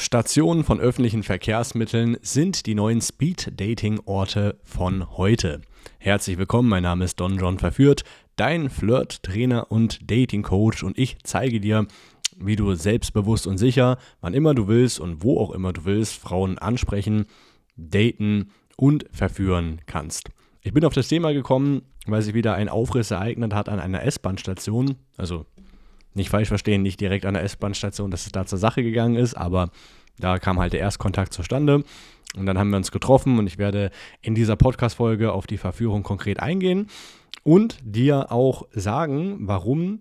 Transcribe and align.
Stationen 0.00 0.64
von 0.64 0.80
öffentlichen 0.80 1.22
Verkehrsmitteln 1.22 2.16
sind 2.22 2.64
die 2.64 2.74
neuen 2.74 3.02
Speed-Dating-Orte 3.02 4.58
von 4.64 5.18
heute. 5.18 5.60
Herzlich 5.98 6.38
willkommen, 6.38 6.70
mein 6.70 6.84
Name 6.84 7.04
ist 7.04 7.20
Don 7.20 7.36
John 7.36 7.58
Verführt, 7.58 8.04
dein 8.34 8.70
Flirt-Trainer 8.70 9.70
und 9.70 10.10
Dating-Coach 10.10 10.84
und 10.84 10.96
ich 10.96 11.18
zeige 11.22 11.60
dir, 11.60 11.86
wie 12.38 12.56
du 12.56 12.74
selbstbewusst 12.74 13.46
und 13.46 13.58
sicher, 13.58 13.98
wann 14.22 14.32
immer 14.32 14.54
du 14.54 14.68
willst 14.68 15.00
und 15.00 15.22
wo 15.22 15.38
auch 15.38 15.50
immer 15.50 15.74
du 15.74 15.84
willst, 15.84 16.14
Frauen 16.14 16.56
ansprechen, 16.56 17.26
daten 17.76 18.52
und 18.78 19.04
verführen 19.12 19.82
kannst. 19.84 20.30
Ich 20.62 20.72
bin 20.72 20.86
auf 20.86 20.94
das 20.94 21.08
Thema 21.08 21.34
gekommen, 21.34 21.82
weil 22.06 22.22
sich 22.22 22.32
wieder 22.32 22.54
ein 22.54 22.70
Aufriss 22.70 23.10
ereignet 23.10 23.52
hat 23.52 23.68
an 23.68 23.78
einer 23.78 24.02
S-Bahn-Station, 24.02 24.96
also 25.18 25.44
nicht 26.14 26.30
falsch 26.30 26.48
verstehen, 26.48 26.82
nicht 26.82 27.00
direkt 27.00 27.26
an 27.26 27.34
der 27.34 27.44
S-Bahn-Station, 27.44 28.10
dass 28.10 28.26
es 28.26 28.32
da 28.32 28.46
zur 28.46 28.58
Sache 28.58 28.82
gegangen 28.82 29.16
ist, 29.16 29.34
aber 29.34 29.70
da 30.18 30.38
kam 30.38 30.58
halt 30.58 30.72
der 30.72 30.80
Erstkontakt 30.80 31.32
zustande. 31.32 31.84
Und 32.36 32.46
dann 32.46 32.58
haben 32.58 32.70
wir 32.70 32.76
uns 32.76 32.92
getroffen 32.92 33.38
und 33.38 33.46
ich 33.46 33.58
werde 33.58 33.90
in 34.22 34.34
dieser 34.34 34.56
Podcast-Folge 34.56 35.32
auf 35.32 35.46
die 35.46 35.58
Verführung 35.58 36.02
konkret 36.02 36.40
eingehen 36.40 36.86
und 37.42 37.78
dir 37.82 38.30
auch 38.30 38.66
sagen, 38.72 39.38
warum 39.40 40.00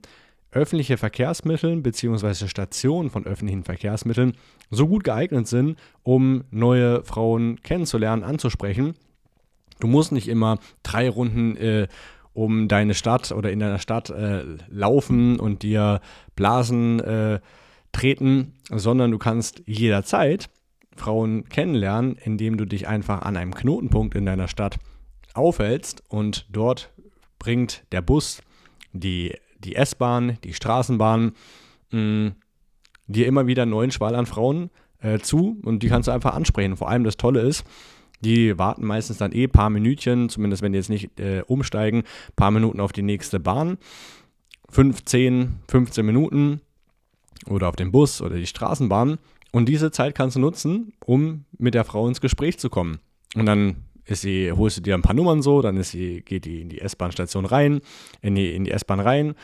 öffentliche 0.52 0.98
Verkehrsmittel 0.98 1.77
bzw. 1.77 2.48
Stationen 2.48 3.09
von 3.09 3.26
öffentlichen 3.26 3.64
Verkehrsmitteln 3.64 4.34
so 4.70 4.88
gut 4.88 5.03
geeignet 5.03 5.48
sind, 5.48 5.78
um 6.03 6.44
neue 6.52 7.03
Frauen 7.03 7.62
kennenzulernen, 7.62 8.23
anzusprechen. 8.23 8.95
Du 9.80 9.88
musst 9.88 10.12
nicht 10.12 10.28
immer 10.28 10.59
drei 10.84 11.09
Runden 11.09 11.55
äh, 11.55 11.88
um 12.34 12.68
deine 12.68 12.94
Stadt 12.94 13.32
oder 13.32 13.52
in 13.52 13.60
deiner 13.60 13.80
Stadt 13.80 14.10
äh, 14.10 14.44
laufen 14.70 15.40
und 15.40 15.64
dir 15.64 16.02
Blasen 16.36 17.00
äh, 17.00 17.40
treten, 17.92 18.54
sondern 18.70 19.12
du 19.12 19.18
kannst 19.18 19.64
jederzeit 19.66 20.50
Frauen 20.96 21.46
kennenlernen, 21.50 22.16
indem 22.23 22.58
du 22.58 22.66
dich 22.66 22.88
einfach 22.88 23.22
an 23.22 23.38
einem 23.38 23.54
Knotenpunkt 23.54 24.16
in 24.16 24.26
deiner 24.26 24.48
Stadt 24.48 24.78
aufhältst 25.34 26.03
und 26.09 26.45
dort 26.52 26.92
bringt 27.40 27.84
der 27.92 28.02
Bus, 28.02 28.42
die, 28.92 29.36
die 29.59 29.75
S-Bahn, 29.75 30.38
die 30.44 30.53
Straßenbahn 30.53 31.34
mh, 31.92 32.31
dir 33.08 33.28
immer 33.28 33.48
wieder 33.48 33.66
neuen 33.66 33.92
Schwall 33.92 34.16
an 34.16 34.25
Frauen 34.25 34.70
äh, 35.02 35.20
zu 35.20 35.59
und 35.64 35.81
die 35.81 35.88
kannst 35.88 36.08
du 36.08 36.12
einfach 36.12 36.36
ansprechen. 36.36 36.78
Vor 36.78 36.90
allem 36.90 37.03
das 37.03 37.18
Tolle 37.18 37.42
ist, 37.42 37.64
die 38.22 38.58
warten 38.58 38.86
meistens 38.86 39.17
dann 39.17 39.31
eh 39.31 39.45
ein 39.45 39.52
paar 39.52 39.70
Minütchen, 39.70 40.30
zumindest 40.30 40.62
wenn 40.62 40.73
die 40.73 40.78
jetzt 40.78 40.89
nicht 40.89 41.20
äh, 41.20 41.44
umsteigen, 41.48 42.00
ein 42.00 42.36
paar 42.36 42.52
Minuten 42.52 42.80
auf 42.80 42.92
die 42.92 43.02
nächste 43.02 43.39
Bahn. 43.39 43.78
15, 44.70 45.59
15 45.67 46.06
Minuten 46.06 46.62
oder 47.47 47.70
auf 47.70 47.75
den 47.75 47.92
Bus 47.92 48.22
oder 48.22 48.36
die 48.36 48.45
Straßenbahn. 48.45 49.17
Und 49.52 49.67
diese 49.67 49.92
Zeit 49.92 50.14
kannst 50.16 50.36
du 50.36 50.40
nutzen, 50.40 50.94
um 51.06 51.45
mit 51.58 51.73
der 51.73 51.86
Frau 51.86 52.08
ins 52.08 52.22
Gespräch 52.22 52.59
zu 52.59 52.70
kommen. 52.70 53.00
Und 53.36 53.45
dann 53.45 53.78
ist 54.06 54.22
sie, 54.22 54.52
holst 54.52 54.78
du 54.78 54.81
dir 54.81 54.95
ein 54.95 55.02
paar 55.02 55.16
Nummern 55.16 55.42
so, 55.42 55.62
dann 55.62 55.78
ist 55.78 55.92
sie, 55.92 56.22
geht 56.22 56.45
die 56.45 56.62
in 56.62 56.70
die 56.70 56.81
S-Bahn-Station 56.81 57.45
rein, 57.45 57.81
in 58.22 58.36
die, 58.36 58.53
in 58.53 58.64
die 58.64 58.72
S-Bahn 58.72 59.00
rein. 59.00 59.36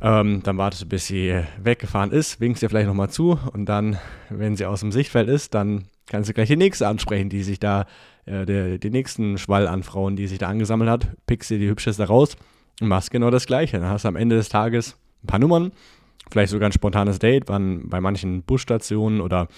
Ähm, 0.00 0.42
dann 0.42 0.58
wartest 0.58 0.82
du, 0.82 0.86
bis 0.86 1.06
sie 1.06 1.42
weggefahren 1.62 2.10
ist, 2.10 2.40
winkst 2.40 2.62
ihr 2.62 2.68
vielleicht 2.68 2.86
nochmal 2.86 3.10
zu 3.10 3.38
und 3.52 3.66
dann, 3.66 3.98
wenn 4.28 4.56
sie 4.56 4.66
aus 4.66 4.80
dem 4.80 4.92
Sichtfeld 4.92 5.28
ist, 5.28 5.54
dann 5.54 5.86
kannst 6.10 6.28
du 6.28 6.34
gleich 6.34 6.48
die 6.48 6.56
nächste 6.56 6.86
ansprechen, 6.86 7.30
die 7.30 7.42
sich 7.42 7.58
da, 7.58 7.86
äh, 8.26 8.44
der, 8.44 8.78
den 8.78 8.92
nächsten 8.92 9.38
Schwall 9.38 9.66
an 9.66 9.82
Frauen, 9.82 10.16
die 10.16 10.26
sich 10.26 10.38
da 10.38 10.48
angesammelt 10.48 10.90
hat, 10.90 11.08
pickst 11.26 11.50
dir 11.50 11.58
die 11.58 11.68
hübscheste 11.68 12.04
raus 12.04 12.36
und 12.80 12.88
machst 12.88 13.10
genau 13.10 13.30
das 13.30 13.46
Gleiche. 13.46 13.78
Dann 13.78 13.88
hast 13.88 14.04
du 14.04 14.08
am 14.08 14.16
Ende 14.16 14.36
des 14.36 14.50
Tages 14.50 14.98
ein 15.22 15.28
paar 15.28 15.38
Nummern, 15.38 15.72
vielleicht 16.30 16.50
sogar 16.50 16.68
ein 16.68 16.72
spontanes 16.72 17.18
Date, 17.18 17.44
wann 17.46 17.88
bei 17.88 18.00
manchen 18.00 18.42
Busstationen 18.42 19.20
oder 19.20 19.48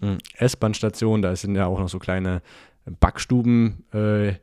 hm, 0.00 0.18
S-Bahn-Stationen, 0.36 1.22
da 1.22 1.34
sind 1.34 1.56
ja 1.56 1.66
auch 1.66 1.80
noch 1.80 1.88
so 1.88 1.98
kleine 1.98 2.42
Backstuben 3.00 3.84
äh, 3.92 4.34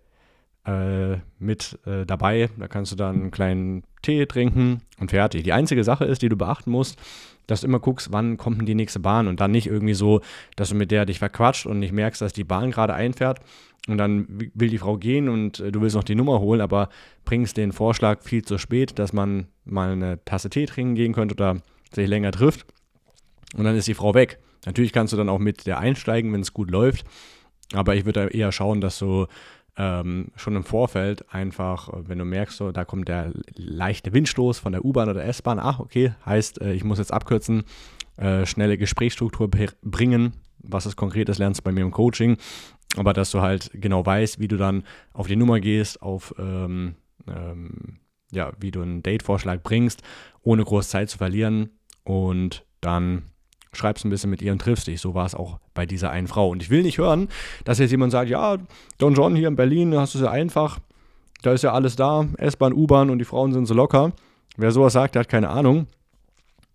äh, 0.65 1.17
mit 1.39 1.79
äh, 1.85 2.05
dabei. 2.05 2.49
Da 2.57 2.67
kannst 2.67 2.91
du 2.91 2.95
dann 2.95 3.15
einen 3.15 3.31
kleinen 3.31 3.83
Tee 4.01 4.25
trinken 4.25 4.81
und 4.99 5.11
fertig. 5.11 5.43
Die 5.43 5.53
einzige 5.53 5.83
Sache 5.83 6.05
ist, 6.05 6.21
die 6.21 6.29
du 6.29 6.37
beachten 6.37 6.71
musst, 6.71 6.99
dass 7.47 7.61
du 7.61 7.67
immer 7.67 7.79
guckst, 7.79 8.11
wann 8.11 8.37
kommt 8.37 8.59
denn 8.59 8.65
die 8.65 8.75
nächste 8.75 8.99
Bahn 8.99 9.27
und 9.27 9.39
dann 9.39 9.51
nicht 9.51 9.67
irgendwie 9.67 9.93
so, 9.93 10.21
dass 10.55 10.69
du 10.69 10.75
mit 10.75 10.91
der 10.91 11.05
dich 11.05 11.19
verquatscht 11.19 11.65
und 11.65 11.79
nicht 11.79 11.93
merkst, 11.93 12.21
dass 12.21 12.33
die 12.33 12.43
Bahn 12.43 12.71
gerade 12.71 12.93
einfährt 12.93 13.39
und 13.87 13.97
dann 13.97 14.27
will 14.53 14.69
die 14.69 14.77
Frau 14.77 14.97
gehen 14.97 15.29
und 15.29 15.59
äh, 15.59 15.71
du 15.71 15.81
willst 15.81 15.95
noch 15.95 16.03
die 16.03 16.15
Nummer 16.15 16.39
holen, 16.39 16.61
aber 16.61 16.89
bringst 17.25 17.57
den 17.57 17.71
Vorschlag 17.71 18.21
viel 18.21 18.43
zu 18.43 18.57
spät, 18.57 18.99
dass 18.99 19.13
man 19.13 19.47
mal 19.65 19.91
eine 19.91 20.23
Tasse 20.23 20.49
Tee 20.49 20.65
trinken 20.65 20.95
gehen 20.95 21.13
könnte 21.13 21.35
oder 21.35 21.61
sich 21.93 22.07
länger 22.07 22.31
trifft 22.31 22.65
und 23.55 23.63
dann 23.63 23.75
ist 23.75 23.87
die 23.87 23.93
Frau 23.93 24.13
weg. 24.13 24.39
Natürlich 24.65 24.93
kannst 24.93 25.13
du 25.13 25.17
dann 25.17 25.29
auch 25.29 25.39
mit 25.39 25.65
der 25.65 25.79
einsteigen, 25.79 26.31
wenn 26.33 26.41
es 26.41 26.53
gut 26.53 26.69
läuft, 26.69 27.05
aber 27.73 27.95
ich 27.95 28.05
würde 28.05 28.27
eher 28.27 28.51
schauen, 28.51 28.81
dass 28.81 28.99
du 28.99 29.25
ähm, 29.81 30.27
schon 30.35 30.55
im 30.55 30.63
Vorfeld 30.63 31.33
einfach, 31.33 31.89
äh, 31.89 32.07
wenn 32.07 32.19
du 32.19 32.25
merkst, 32.25 32.55
so, 32.55 32.71
da 32.71 32.85
kommt 32.85 33.07
der 33.07 33.31
leichte 33.55 34.13
Windstoß 34.13 34.59
von 34.59 34.73
der 34.73 34.85
U-Bahn 34.85 35.09
oder 35.09 35.25
S-Bahn, 35.25 35.57
ach, 35.57 35.79
okay, 35.79 36.13
heißt, 36.23 36.61
äh, 36.61 36.73
ich 36.73 36.83
muss 36.83 36.99
jetzt 36.99 37.11
abkürzen, 37.11 37.63
äh, 38.17 38.45
schnelle 38.45 38.77
Gesprächsstruktur 38.77 39.49
bringen, 39.49 40.33
was 40.59 40.85
es 40.85 40.95
konkretes 40.95 41.39
lernst 41.39 41.61
du 41.61 41.63
bei 41.63 41.71
mir 41.71 41.81
im 41.81 41.89
Coaching, 41.89 42.37
aber 42.95 43.13
dass 43.13 43.31
du 43.31 43.41
halt 43.41 43.71
genau 43.73 44.05
weißt, 44.05 44.39
wie 44.39 44.47
du 44.47 44.57
dann 44.57 44.83
auf 45.13 45.25
die 45.25 45.35
Nummer 45.35 45.59
gehst, 45.59 46.03
auf, 46.03 46.35
ähm, 46.37 46.93
ähm, 47.27 47.97
ja, 48.31 48.51
wie 48.59 48.69
du 48.69 48.83
einen 48.83 49.01
Date-Vorschlag 49.01 49.63
bringst, 49.63 50.03
ohne 50.43 50.63
groß 50.63 50.89
Zeit 50.89 51.09
zu 51.09 51.17
verlieren. 51.17 51.71
Und 52.03 52.65
dann 52.81 53.30
schreibst 53.73 54.05
ein 54.05 54.09
bisschen 54.09 54.29
mit 54.29 54.41
ihr 54.41 54.51
und 54.51 54.59
triffst 54.59 54.87
dich. 54.87 55.01
So 55.01 55.13
war 55.13 55.25
es 55.25 55.35
auch 55.35 55.59
bei 55.73 55.85
dieser 55.85 56.11
einen 56.11 56.27
Frau. 56.27 56.49
Und 56.49 56.61
ich 56.61 56.69
will 56.69 56.83
nicht 56.83 56.97
hören, 56.97 57.29
dass 57.63 57.79
jetzt 57.79 57.91
jemand 57.91 58.11
sagt, 58.11 58.29
ja, 58.29 58.57
Don 58.97 59.13
John 59.13 59.35
hier 59.35 59.47
in 59.47 59.55
Berlin, 59.55 59.95
hast 59.95 60.13
du 60.13 60.19
es 60.19 60.25
ja 60.25 60.31
einfach, 60.31 60.79
da 61.41 61.53
ist 61.53 61.63
ja 61.63 61.73
alles 61.73 61.95
da, 61.95 62.27
S-Bahn, 62.37 62.73
U-Bahn 62.73 63.09
und 63.09 63.19
die 63.19 63.25
Frauen 63.25 63.53
sind 63.53 63.65
so 63.65 63.73
locker. 63.73 64.11
Wer 64.57 64.71
sowas 64.71 64.93
sagt, 64.93 65.15
der 65.15 65.21
hat 65.21 65.29
keine 65.29 65.49
Ahnung. 65.49 65.87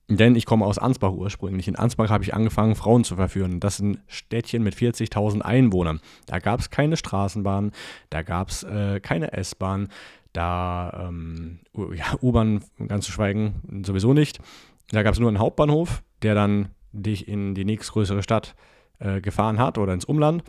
Denn 0.08 0.36
ich 0.36 0.46
komme 0.46 0.64
aus 0.64 0.78
Ansbach 0.78 1.10
ursprünglich. 1.10 1.66
In 1.66 1.76
Ansbach 1.76 2.10
habe 2.10 2.22
ich 2.22 2.32
angefangen, 2.32 2.76
Frauen 2.76 3.02
zu 3.02 3.16
verführen. 3.16 3.58
Das 3.58 3.74
ist 3.74 3.80
ein 3.80 3.98
Städtchen 4.06 4.62
mit 4.62 4.74
40.000 4.74 5.40
Einwohnern. 5.40 6.00
Da 6.26 6.38
gab 6.38 6.60
es 6.60 6.70
keine 6.70 6.96
Straßenbahn, 6.96 7.72
da 8.10 8.22
gab 8.22 8.50
es 8.50 8.62
äh, 8.62 9.00
keine 9.00 9.32
S-Bahn, 9.32 9.88
da 10.32 11.08
ähm, 11.08 11.58
ja, 11.94 12.04
U-Bahn 12.22 12.62
ganz 12.86 13.06
zu 13.06 13.12
schweigen 13.12 13.82
sowieso 13.84 14.12
nicht. 14.12 14.38
Da 14.90 15.02
gab 15.02 15.14
es 15.14 15.18
nur 15.18 15.28
einen 15.28 15.40
Hauptbahnhof, 15.40 16.04
der 16.22 16.36
dann 16.36 16.68
dich 17.02 17.28
in 17.28 17.54
die 17.54 17.64
nächstgrößere 17.64 18.22
Stadt 18.22 18.54
äh, 18.98 19.20
gefahren 19.20 19.58
hat 19.58 19.78
oder 19.78 19.92
ins 19.92 20.04
Umland. 20.04 20.42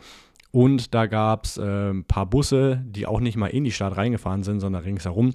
Und 0.50 0.94
da 0.94 1.06
gab 1.06 1.44
es 1.44 1.58
äh, 1.58 1.90
ein 1.90 2.04
paar 2.04 2.26
Busse, 2.26 2.82
die 2.84 3.06
auch 3.06 3.20
nicht 3.20 3.36
mal 3.36 3.48
in 3.48 3.64
die 3.64 3.72
Stadt 3.72 3.96
reingefahren 3.96 4.42
sind, 4.42 4.60
sondern 4.60 4.82
ringsherum 4.82 5.34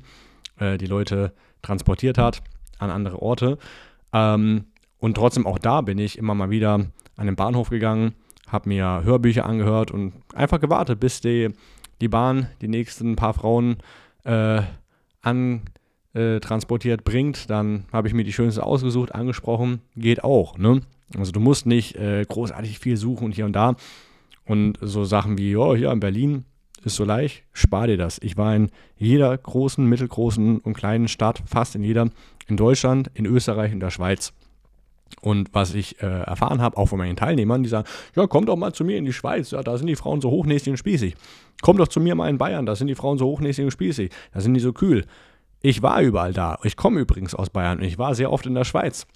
äh, 0.57 0.77
die 0.77 0.87
Leute 0.87 1.33
transportiert 1.61 2.17
hat 2.17 2.41
an 2.79 2.89
andere 2.89 3.21
Orte. 3.21 3.57
Ähm, 4.11 4.65
und 4.99 5.15
trotzdem 5.15 5.45
auch 5.45 5.59
da 5.59 5.81
bin 5.81 5.97
ich 5.97 6.17
immer 6.17 6.33
mal 6.33 6.49
wieder 6.49 6.85
an 7.15 7.25
den 7.25 7.35
Bahnhof 7.35 7.69
gegangen, 7.69 8.13
habe 8.47 8.69
mir 8.69 9.03
Hörbücher 9.03 9.45
angehört 9.45 9.91
und 9.91 10.13
einfach 10.33 10.59
gewartet, 10.59 10.99
bis 10.99 11.21
die, 11.21 11.49
die 12.01 12.07
Bahn 12.07 12.47
die 12.61 12.67
nächsten 12.67 13.15
paar 13.15 13.33
Frauen 13.33 13.77
äh, 14.23 14.61
antransportiert 15.21 17.01
äh, 17.01 17.03
bringt. 17.03 17.49
Dann 17.49 17.85
habe 17.91 18.07
ich 18.07 18.13
mir 18.13 18.23
die 18.23 18.33
schönste 18.33 18.63
ausgesucht, 18.63 19.13
angesprochen, 19.13 19.81
geht 19.95 20.23
auch. 20.23 20.57
Ne? 20.57 20.81
Also 21.17 21.31
du 21.31 21.39
musst 21.39 21.65
nicht 21.65 21.95
äh, 21.95 22.25
großartig 22.27 22.79
viel 22.79 22.97
suchen 22.97 23.25
und 23.25 23.35
hier 23.35 23.45
und 23.45 23.53
da. 23.53 23.75
Und 24.45 24.77
so 24.81 25.05
Sachen 25.05 25.37
wie, 25.37 25.55
oh, 25.55 25.75
hier 25.75 25.91
in 25.91 25.99
Berlin 25.99 26.45
ist 26.83 26.95
so 26.95 27.05
leicht, 27.05 27.43
spar 27.53 27.87
dir 27.87 27.97
das. 27.97 28.19
Ich 28.21 28.37
war 28.37 28.55
in 28.55 28.69
jeder 28.97 29.37
großen, 29.37 29.85
mittelgroßen 29.85 30.59
und 30.59 30.73
kleinen 30.73 31.07
Stadt, 31.07 31.41
fast 31.45 31.75
in 31.75 31.83
jeder, 31.83 32.09
in 32.47 32.57
Deutschland, 32.57 33.09
in 33.13 33.25
Österreich, 33.25 33.71
in 33.71 33.79
der 33.79 33.89
Schweiz. 33.89 34.33
Und 35.21 35.53
was 35.53 35.73
ich 35.73 36.01
äh, 36.01 36.05
erfahren 36.05 36.61
habe, 36.61 36.77
auch 36.77 36.87
von 36.87 36.97
meinen 36.97 37.15
Teilnehmern, 37.15 37.63
die 37.63 37.69
sagen, 37.69 37.87
ja, 38.15 38.27
komm 38.27 38.45
doch 38.45 38.55
mal 38.55 38.73
zu 38.73 38.83
mir 38.83 38.97
in 38.97 39.05
die 39.05 39.13
Schweiz, 39.13 39.51
ja, 39.51 39.61
da 39.61 39.77
sind 39.77 39.87
die 39.87 39.95
Frauen 39.95 40.21
so 40.21 40.31
hochnäsig 40.31 40.71
und 40.71 40.77
spießig. 40.77 41.15
Komm 41.61 41.77
doch 41.77 41.87
zu 41.87 41.99
mir 41.99 42.15
mal 42.15 42.29
in 42.29 42.37
Bayern, 42.37 42.65
da 42.65 42.75
sind 42.75 42.87
die 42.87 42.95
Frauen 42.95 43.17
so 43.17 43.27
hochnäsig 43.27 43.63
und 43.63 43.71
spießig, 43.71 44.11
da 44.33 44.41
sind 44.41 44.53
die 44.53 44.59
so 44.59 44.73
kühl. 44.73 45.05
Ich 45.61 45.81
war 45.81 46.01
überall 46.01 46.33
da. 46.33 46.57
Ich 46.63 46.75
komme 46.75 46.99
übrigens 46.99 47.35
aus 47.35 47.49
Bayern 47.49 47.77
und 47.77 47.85
ich 47.85 47.97
war 47.97 48.15
sehr 48.15 48.31
oft 48.31 48.45
in 48.45 48.55
der 48.55 48.65
Schweiz. 48.65 49.07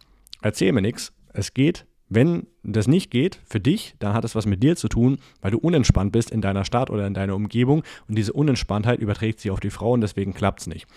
Erzähl 0.41 0.71
mir 0.71 0.81
nichts. 0.81 1.11
Es 1.37 1.53
geht 1.53 1.85
wenn 2.09 2.47
das 2.63 2.87
nicht 2.87 3.11
geht 3.11 3.39
für 3.45 3.59
dich, 3.59 3.95
dann 3.99 4.13
hat 4.13 4.23
es 4.23 4.35
was 4.35 4.45
mit 4.45 4.63
dir 4.63 4.75
zu 4.75 4.87
tun, 4.87 5.17
weil 5.41 5.51
du 5.51 5.57
unentspannt 5.57 6.11
bist 6.11 6.31
in 6.31 6.41
deiner 6.41 6.63
Stadt 6.63 6.89
oder 6.89 7.05
in 7.05 7.13
deiner 7.13 7.35
Umgebung 7.35 7.83
und 8.07 8.17
diese 8.17 8.33
Unentspanntheit 8.33 8.99
überträgt 8.99 9.39
sich 9.39 9.51
auf 9.51 9.59
die 9.59 9.69
Frau 9.69 9.91
und 9.91 10.01
deswegen 10.01 10.33
klappt 10.33 10.61
es 10.61 10.67
nicht. 10.67 10.87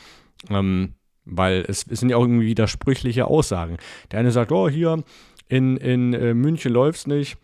Ähm, 0.48 0.94
weil 1.24 1.64
es, 1.68 1.84
es, 1.88 2.00
sind 2.00 2.10
ja 2.10 2.16
auch 2.16 2.22
irgendwie 2.22 2.46
widersprüchliche 2.46 3.26
Aussagen. 3.26 3.76
Der 4.10 4.20
eine 4.20 4.30
sagt, 4.30 4.52
oh, 4.52 4.68
hier 4.68 5.02
in, 5.48 5.76
in 5.76 6.14
äh, 6.14 6.32
München 6.34 6.72
läuft 6.72 7.00
es 7.00 7.06
nicht 7.06 7.36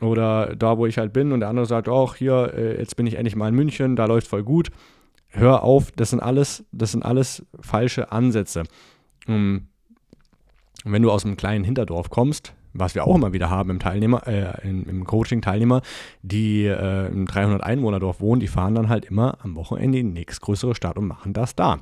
oder 0.00 0.54
da, 0.54 0.76
wo 0.76 0.86
ich 0.86 0.98
halt 0.98 1.12
bin 1.12 1.32
und 1.32 1.40
der 1.40 1.48
andere 1.48 1.66
sagt, 1.66 1.88
oh, 1.88 2.14
hier, 2.14 2.52
äh, 2.54 2.78
jetzt 2.78 2.96
bin 2.96 3.06
ich 3.06 3.14
endlich 3.14 3.34
mal 3.34 3.48
in 3.48 3.54
München, 3.54 3.96
da 3.96 4.04
läuft 4.04 4.28
voll 4.28 4.44
gut. 4.44 4.70
Hör 5.28 5.62
auf, 5.62 5.90
das 5.92 6.10
sind 6.10 6.20
alles, 6.20 6.64
das 6.70 6.92
sind 6.92 7.02
alles 7.02 7.44
falsche 7.60 8.12
Ansätze. 8.12 8.64
Ähm, 9.26 9.68
und 10.84 10.92
wenn 10.92 11.02
du 11.02 11.10
aus 11.10 11.24
einem 11.24 11.36
kleinen 11.36 11.64
Hinterdorf 11.64 12.10
kommst, 12.10 12.54
was 12.72 12.94
wir 12.94 13.06
auch 13.06 13.14
immer 13.14 13.32
wieder 13.32 13.50
haben 13.50 13.70
im 13.70 13.78
Teilnehmer, 13.78 14.26
äh, 14.26 14.68
im, 14.68 14.88
im 14.88 15.04
Coaching-Teilnehmer, 15.04 15.82
die 16.22 16.64
äh, 16.64 17.06
im 17.06 17.26
300 17.26 17.62
Einwohnerdorf 17.62 18.20
wohnen, 18.20 18.40
die 18.40 18.48
fahren 18.48 18.74
dann 18.74 18.88
halt 18.88 19.06
immer 19.06 19.38
am 19.42 19.56
Wochenende 19.56 19.98
in 19.98 20.08
die 20.08 20.20
nächstgrößere 20.20 20.74
Stadt 20.74 20.96
und 20.96 21.06
machen 21.06 21.32
das 21.32 21.54
da. 21.54 21.78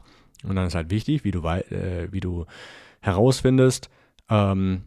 Und 0.46 0.56
dann 0.56 0.66
ist 0.66 0.74
halt 0.74 0.90
wichtig, 0.90 1.24
wie 1.24 1.30
du, 1.30 1.40
äh, 1.40 2.08
wie 2.10 2.20
du 2.20 2.46
herausfindest, 3.00 3.90
ähm, 4.30 4.82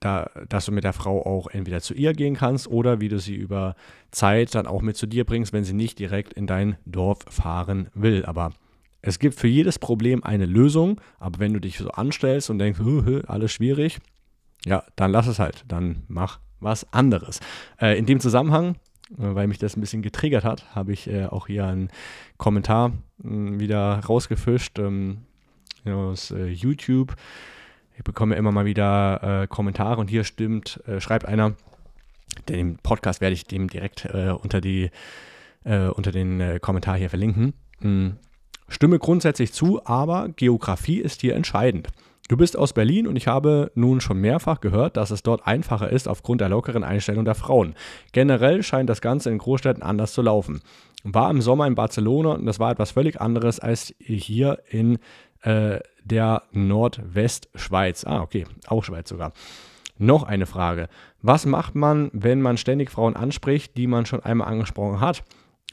da, 0.00 0.30
dass 0.48 0.66
du 0.66 0.72
mit 0.72 0.84
der 0.84 0.92
Frau 0.92 1.24
auch 1.24 1.46
entweder 1.48 1.80
zu 1.80 1.94
ihr 1.94 2.12
gehen 2.12 2.34
kannst 2.34 2.66
oder 2.66 3.00
wie 3.00 3.08
du 3.08 3.18
sie 3.18 3.36
über 3.36 3.76
Zeit 4.10 4.54
dann 4.54 4.66
auch 4.66 4.82
mit 4.82 4.96
zu 4.96 5.06
dir 5.06 5.24
bringst, 5.24 5.52
wenn 5.52 5.64
sie 5.64 5.74
nicht 5.74 5.98
direkt 5.98 6.32
in 6.32 6.46
dein 6.46 6.76
Dorf 6.86 7.20
fahren 7.28 7.88
will. 7.94 8.24
Aber 8.24 8.52
es 9.02 9.18
gibt 9.18 9.34
für 9.34 9.48
jedes 9.48 9.78
Problem 9.78 10.22
eine 10.22 10.46
Lösung, 10.46 11.00
aber 11.18 11.40
wenn 11.40 11.52
du 11.52 11.60
dich 11.60 11.78
so 11.78 11.90
anstellst 11.90 12.50
und 12.50 12.58
denkst, 12.58 12.80
alles 13.26 13.52
schwierig, 13.52 13.98
ja, 14.64 14.84
dann 14.94 15.10
lass 15.10 15.26
es 15.26 15.40
halt, 15.40 15.64
dann 15.66 16.04
mach 16.06 16.38
was 16.60 16.90
anderes. 16.92 17.40
Äh, 17.80 17.98
in 17.98 18.06
dem 18.06 18.20
Zusammenhang, 18.20 18.76
äh, 19.18 19.34
weil 19.34 19.48
mich 19.48 19.58
das 19.58 19.76
ein 19.76 19.80
bisschen 19.80 20.02
getriggert 20.02 20.44
hat, 20.44 20.74
habe 20.74 20.92
ich 20.92 21.08
äh, 21.08 21.26
auch 21.26 21.48
hier 21.48 21.66
einen 21.66 21.90
Kommentar 22.38 22.92
mh, 23.18 23.58
wieder 23.58 23.98
rausgefischt 23.98 24.78
ähm, 24.78 25.22
aus 25.84 26.30
äh, 26.30 26.46
YouTube 26.46 27.16
ich 27.94 28.04
bekomme 28.04 28.36
immer 28.36 28.52
mal 28.52 28.64
wieder 28.64 29.42
äh, 29.42 29.46
Kommentare 29.46 30.00
und 30.00 30.08
hier 30.08 30.24
stimmt, 30.24 30.82
schreibt 30.98 31.26
einer, 31.26 31.54
den 32.48 32.78
Podcast 32.78 33.20
werde 33.20 33.34
ich 33.34 33.44
dem 33.44 33.68
direkt 33.68 34.06
unter, 34.06 34.62
die, 34.62 34.90
unter 35.62 36.10
den 36.10 36.58
Kommentar 36.62 36.96
hier 36.96 37.10
verlinken. 37.10 37.52
Hm. 37.80 38.16
Stimme 38.72 38.98
grundsätzlich 38.98 39.52
zu, 39.52 39.84
aber 39.84 40.30
Geografie 40.34 40.98
ist 40.98 41.20
hier 41.20 41.36
entscheidend. 41.36 41.88
Du 42.28 42.38
bist 42.38 42.56
aus 42.56 42.72
Berlin 42.72 43.06
und 43.06 43.16
ich 43.16 43.26
habe 43.26 43.70
nun 43.74 44.00
schon 44.00 44.18
mehrfach 44.18 44.60
gehört, 44.60 44.96
dass 44.96 45.10
es 45.10 45.22
dort 45.22 45.46
einfacher 45.46 45.90
ist 45.90 46.08
aufgrund 46.08 46.40
der 46.40 46.48
lockeren 46.48 46.82
Einstellung 46.82 47.26
der 47.26 47.34
Frauen. 47.34 47.74
Generell 48.12 48.62
scheint 48.62 48.88
das 48.88 49.02
Ganze 49.02 49.28
in 49.28 49.36
Großstädten 49.36 49.82
anders 49.82 50.14
zu 50.14 50.22
laufen. 50.22 50.62
War 51.04 51.30
im 51.30 51.42
Sommer 51.42 51.66
in 51.66 51.74
Barcelona 51.74 52.32
und 52.32 52.46
das 52.46 52.58
war 52.60 52.70
etwas 52.70 52.92
völlig 52.92 53.20
anderes 53.20 53.60
als 53.60 53.94
hier 53.98 54.60
in 54.70 54.98
äh, 55.42 55.80
der 56.04 56.44
Nordwestschweiz. 56.52 58.04
Ah, 58.04 58.22
okay, 58.22 58.46
auch 58.68 58.84
Schweiz 58.84 59.10
sogar. 59.10 59.32
Noch 59.98 60.22
eine 60.22 60.46
Frage. 60.46 60.88
Was 61.20 61.44
macht 61.44 61.74
man, 61.74 62.10
wenn 62.14 62.40
man 62.40 62.56
ständig 62.56 62.90
Frauen 62.90 63.16
anspricht, 63.16 63.76
die 63.76 63.86
man 63.86 64.06
schon 64.06 64.22
einmal 64.22 64.48
angesprochen 64.48 65.00
hat? 65.00 65.22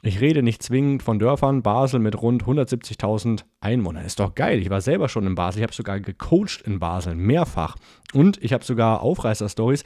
Ich 0.01 0.21
rede 0.21 0.43
nicht 0.43 0.63
zwingend 0.63 1.03
von 1.03 1.19
Dörfern. 1.19 1.61
Basel 1.61 1.99
mit 1.99 2.21
rund 2.21 2.45
170.000 2.45 3.43
Einwohnern. 3.59 4.05
Ist 4.05 4.19
doch 4.19 4.35
geil. 4.35 4.59
Ich 4.59 4.69
war 4.69 4.81
selber 4.81 5.09
schon 5.09 5.27
in 5.27 5.35
Basel. 5.35 5.59
Ich 5.59 5.63
habe 5.63 5.73
sogar 5.73 5.99
gecoacht 5.99 6.61
in 6.61 6.79
Basel. 6.79 7.15
Mehrfach. 7.15 7.75
Und 8.13 8.41
ich 8.43 8.53
habe 8.53 8.63
sogar 8.63 9.01
Aufreißer-Stories. 9.01 9.83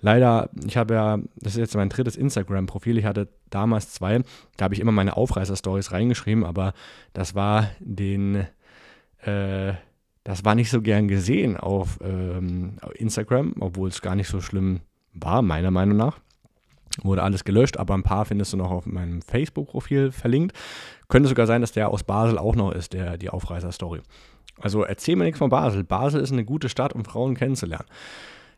Leider, 0.00 0.50
ich 0.66 0.76
habe 0.76 0.94
ja, 0.94 1.18
das 1.36 1.54
ist 1.54 1.58
jetzt 1.58 1.74
mein 1.74 1.88
drittes 1.88 2.16
Instagram-Profil. 2.16 2.98
Ich 2.98 3.04
hatte 3.04 3.28
damals 3.50 3.92
zwei. 3.92 4.20
Da 4.56 4.64
habe 4.64 4.74
ich 4.74 4.80
immer 4.80 4.92
meine 4.92 5.16
Aufreißer-Stories 5.16 5.92
reingeschrieben. 5.92 6.44
Aber 6.44 6.72
das 7.12 7.34
war 7.34 7.70
den 7.80 8.46
äh, 9.22 9.74
das 10.26 10.44
war 10.44 10.56
nicht 10.56 10.70
so 10.70 10.82
gern 10.82 11.06
gesehen 11.06 11.56
auf 11.56 12.00
ähm, 12.02 12.78
Instagram, 12.94 13.54
obwohl 13.60 13.90
es 13.90 14.02
gar 14.02 14.16
nicht 14.16 14.26
so 14.26 14.40
schlimm 14.40 14.80
war, 15.14 15.40
meiner 15.40 15.70
Meinung 15.70 15.96
nach. 15.96 16.18
Wurde 17.02 17.22
alles 17.22 17.44
gelöscht, 17.44 17.76
aber 17.76 17.94
ein 17.94 18.02
paar 18.02 18.24
findest 18.24 18.52
du 18.52 18.56
noch 18.56 18.70
auf 18.70 18.86
meinem 18.86 19.22
Facebook-Profil 19.22 20.12
verlinkt. 20.12 20.56
Könnte 21.08 21.28
sogar 21.28 21.46
sein, 21.46 21.60
dass 21.60 21.72
der 21.72 21.90
aus 21.90 22.04
Basel 22.04 22.38
auch 22.38 22.56
noch 22.56 22.72
ist, 22.72 22.92
der, 22.92 23.18
die 23.18 23.30
Aufreißer-Story. 23.30 24.00
Also 24.58 24.82
erzähl 24.82 25.16
mir 25.16 25.24
nichts 25.24 25.38
von 25.38 25.50
Basel. 25.50 25.84
Basel 25.84 26.20
ist 26.20 26.32
eine 26.32 26.44
gute 26.44 26.68
Stadt, 26.68 26.94
um 26.94 27.04
Frauen 27.04 27.34
kennenzulernen. 27.34 27.86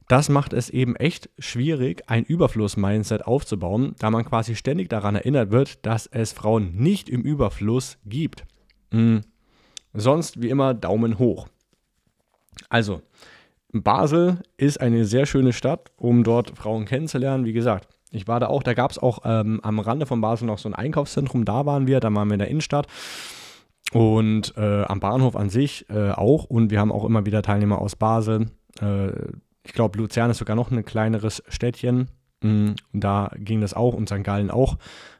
Das 0.09 0.31
macht 0.31 0.55
es 0.55 0.71
eben 0.71 0.97
echt 0.97 1.29
schwierig, 1.39 2.05
ein 2.07 2.25
Überfluss-Mindset 2.25 3.27
aufzubauen, 3.27 3.95
da 3.99 4.11
man 4.11 4.25
quasi 4.25 4.57
ständig 4.57 4.89
daran 4.89 5.17
erinnert 5.17 5.51
wird, 5.51 5.85
dass 5.85 6.07
es 6.07 6.33
Frauen 6.33 6.75
nicht 6.75 7.11
im 7.11 7.21
Überfluss 7.21 7.99
gibt. 8.07 8.45
Mhm. 8.91 9.21
Sonst 9.93 10.41
wie 10.41 10.49
immer 10.49 10.73
Daumen 10.73 11.19
hoch. 11.19 11.49
Also, 12.71 13.03
Basel 13.73 14.43
ist 14.57 14.81
eine 14.81 15.05
sehr 15.05 15.27
schöne 15.27 15.53
Stadt, 15.53 15.91
um 15.97 16.25
dort 16.25 16.57
Frauen 16.57 16.87
kennenzulernen. 16.87 17.45
Wie 17.45 17.53
gesagt, 17.53 17.89
ich 18.11 18.29
war 18.29 18.41
da 18.41 18.47
auch, 18.47 18.63
da 18.63 18.75
gab 18.75 18.91
es 18.91 18.99
auch 18.99 19.21
ähm, 19.25 19.61
am 19.63 19.79
Rande 19.79 20.07
von 20.07 20.21
Basel 20.21 20.47
noch 20.47 20.59
so 20.59 20.69
ein 20.69 20.75
Einkaufszentrum, 20.75 21.45
da 21.45 21.67
waren 21.67 21.87
wir, 21.87 22.01
da 22.01 22.13
waren 22.13 22.29
wir 22.29 22.35
in 22.35 22.41
der 22.41 22.49
Innenstadt 22.49 22.87
und 23.93 24.55
äh, 24.57 24.85
am 24.85 25.01
Bahnhof 25.01 25.37
an 25.37 25.51
sich 25.51 25.89
äh, 25.91 26.11
auch 26.11 26.45
und 26.45 26.71
wir 26.71 26.81
haben 26.81 26.93
auch 26.93 27.05
immer 27.05 27.27
wieder 27.27 27.43
Teilnehmer 27.43 27.81
aus 27.81 27.97
Basel. 27.97 28.47
Äh, 28.81 29.11
ich 29.65 29.73
glaube, 29.73 29.99
Luzern 29.99 30.31
ist 30.31 30.39
sogar 30.39 30.57
noch 30.57 30.71
ein 30.71 30.85
kleineres 30.85 31.43
Städtchen, 31.49 32.09
mhm, 32.43 32.77
da 32.93 33.31
ging 33.37 33.61
das 33.61 33.75
auch 33.75 33.95
und 33.95 34.09
St. 34.09 34.25
Gallen 34.25 34.51
auch. 34.51 34.79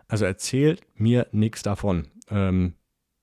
Also 0.09 0.25
erzählt 0.25 0.81
mir 0.95 1.27
nichts 1.33 1.63
davon. 1.63 2.09
Ähm, 2.31 2.75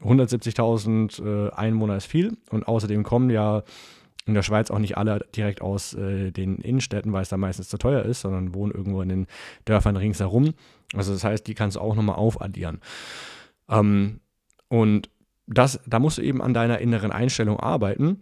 170.000 0.04 1.24
äh, 1.24 1.52
Einwohner 1.52 1.98
ist 1.98 2.06
viel 2.06 2.38
und 2.52 2.68
außerdem 2.68 3.04
kommen 3.04 3.30
ja 3.30 3.64
in 4.26 4.34
der 4.34 4.42
Schweiz 4.42 4.72
auch 4.72 4.80
nicht 4.80 4.98
alle 4.98 5.26
direkt 5.36 5.62
aus 5.62 5.94
äh, 5.94 6.32
den 6.32 6.58
Innenstädten, 6.58 7.14
weil 7.14 7.22
es 7.22 7.30
da 7.30 7.38
meistens 7.38 7.70
zu 7.70 7.78
teuer 7.78 8.04
ist, 8.04 8.22
sondern 8.22 8.54
wohnen 8.54 8.72
irgendwo 8.72 9.02
in 9.02 9.10
den 9.10 9.28
Dörfern 9.66 9.98
ringsherum. 9.98 10.54
Also 10.96 11.14
das 11.14 11.24
heißt, 11.24 11.46
die 11.48 11.54
kannst 11.54 11.76
du 11.76 11.82
auch 11.82 11.96
nochmal 11.96 12.16
aufaddieren. 12.16 12.80
Ähm, 13.70 14.20
und 14.68 15.10
das, 15.48 15.80
da 15.86 16.00
musst 16.00 16.18
du 16.18 16.24
eben 16.24 16.42
an 16.42 16.54
deiner 16.54 16.80
inneren 16.80 17.12
Einstellung 17.12 17.60
arbeiten 17.60 18.22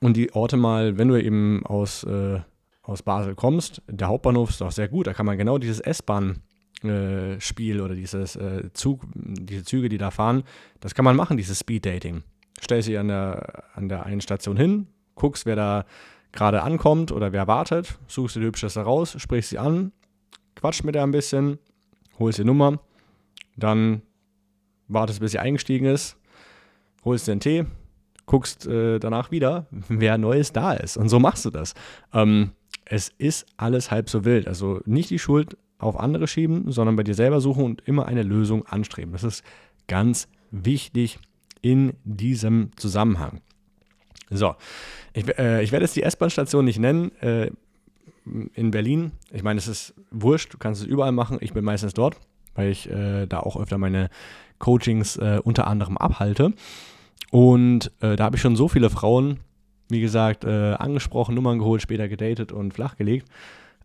und 0.00 0.16
die 0.16 0.32
Orte 0.32 0.56
mal, 0.56 0.98
wenn 0.98 1.08
du 1.08 1.20
eben 1.20 1.64
aus, 1.66 2.04
äh, 2.04 2.40
aus 2.82 3.02
Basel 3.02 3.34
kommst, 3.34 3.82
der 3.88 4.08
Hauptbahnhof 4.08 4.50
ist 4.50 4.60
doch 4.60 4.70
sehr 4.70 4.88
gut, 4.88 5.08
da 5.08 5.14
kann 5.14 5.26
man 5.26 5.36
genau 5.36 5.58
dieses 5.58 5.80
S-Bahn 5.80 6.42
äh, 6.84 7.40
Spiel 7.40 7.80
oder 7.80 7.96
dieses 7.96 8.36
äh, 8.36 8.70
Zug, 8.72 9.04
diese 9.14 9.64
Züge, 9.64 9.88
die 9.88 9.98
da 9.98 10.12
fahren, 10.12 10.44
das 10.78 10.94
kann 10.94 11.04
man 11.04 11.16
machen, 11.16 11.36
dieses 11.36 11.58
Speed 11.58 11.86
Dating. 11.86 12.22
Stellst 12.62 12.88
dich 12.88 12.98
an 12.98 13.08
der, 13.08 13.64
an 13.74 13.88
der 13.88 14.06
einen 14.06 14.20
Station 14.20 14.56
hin, 14.56 14.86
guckst, 15.18 15.46
wer 15.46 15.56
da 15.56 15.84
gerade 16.32 16.62
ankommt 16.62 17.12
oder 17.12 17.32
wer 17.32 17.46
wartet, 17.46 17.98
suchst 18.06 18.36
dir 18.36 18.40
die 18.40 18.46
Hübscheste 18.46 18.80
raus, 18.80 19.16
sprichst 19.18 19.50
sie 19.50 19.58
an, 19.58 19.92
quatscht 20.56 20.84
mit 20.84 20.94
der 20.94 21.02
ein 21.02 21.10
bisschen, 21.10 21.58
holst 22.18 22.38
die 22.38 22.44
Nummer, 22.44 22.80
dann 23.56 24.02
wartest, 24.88 25.20
bis 25.20 25.32
sie 25.32 25.38
eingestiegen 25.38 25.86
ist, 25.86 26.16
holst 27.04 27.28
einen 27.28 27.40
Tee, 27.40 27.66
guckst 28.26 28.66
äh, 28.66 28.98
danach 28.98 29.30
wieder, 29.30 29.66
wer 29.88 30.18
Neues 30.18 30.52
da 30.52 30.72
ist. 30.72 30.96
Und 30.96 31.08
so 31.08 31.18
machst 31.18 31.44
du 31.44 31.50
das. 31.50 31.74
Ähm, 32.12 32.52
es 32.84 33.10
ist 33.18 33.46
alles 33.56 33.90
halb 33.90 34.08
so 34.08 34.24
wild. 34.24 34.48
Also 34.48 34.80
nicht 34.86 35.10
die 35.10 35.18
Schuld 35.18 35.56
auf 35.78 35.98
andere 35.98 36.26
schieben, 36.26 36.70
sondern 36.70 36.96
bei 36.96 37.02
dir 37.02 37.14
selber 37.14 37.40
suchen 37.40 37.64
und 37.64 37.82
immer 37.86 38.06
eine 38.06 38.22
Lösung 38.22 38.66
anstreben. 38.66 39.12
Das 39.12 39.24
ist 39.24 39.44
ganz 39.86 40.28
wichtig 40.50 41.18
in 41.60 41.94
diesem 42.04 42.70
Zusammenhang. 42.76 43.40
So, 44.30 44.54
ich, 45.12 45.26
äh, 45.38 45.62
ich 45.62 45.72
werde 45.72 45.84
jetzt 45.84 45.96
die 45.96 46.02
S-Bahn-Station 46.02 46.64
nicht 46.64 46.78
nennen. 46.78 47.12
Äh, 47.20 47.50
in 48.54 48.70
Berlin, 48.70 49.12
ich 49.32 49.42
meine, 49.42 49.58
es 49.58 49.68
ist 49.68 49.94
wurscht, 50.10 50.52
du 50.52 50.58
kannst 50.58 50.82
es 50.82 50.86
überall 50.86 51.12
machen. 51.12 51.38
Ich 51.40 51.54
bin 51.54 51.64
meistens 51.64 51.94
dort, 51.94 52.16
weil 52.54 52.70
ich 52.70 52.90
äh, 52.90 53.26
da 53.26 53.40
auch 53.40 53.58
öfter 53.58 53.78
meine 53.78 54.10
Coachings 54.58 55.16
äh, 55.16 55.40
unter 55.42 55.66
anderem 55.66 55.96
abhalte. 55.96 56.52
Und 57.30 57.90
äh, 58.00 58.16
da 58.16 58.24
habe 58.24 58.36
ich 58.36 58.42
schon 58.42 58.56
so 58.56 58.68
viele 58.68 58.90
Frauen, 58.90 59.40
wie 59.88 60.00
gesagt, 60.00 60.44
äh, 60.44 60.74
angesprochen, 60.74 61.34
Nummern 61.34 61.58
geholt, 61.58 61.80
später 61.80 62.08
gedatet 62.08 62.52
und 62.52 62.74
flachgelegt. 62.74 63.26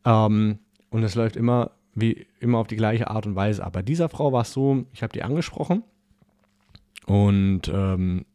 Ähm, 0.04 0.60
und 0.90 1.04
es 1.04 1.16
läuft 1.16 1.38
immer 1.38 1.72
wie 1.96 2.26
immer 2.40 2.58
auf 2.58 2.68
die 2.68 2.76
gleiche 2.76 3.10
Art 3.10 3.26
und 3.26 3.36
Weise. 3.36 3.64
Aber 3.64 3.84
dieser 3.84 4.10
Frau 4.10 4.32
war 4.32 4.42
es 4.42 4.54
so, 4.54 4.86
ich 4.94 5.04
habe 5.04 5.14
die 5.14 5.24
angesprochen 5.24 5.84
und 7.06 7.68
ähm, 7.68 8.26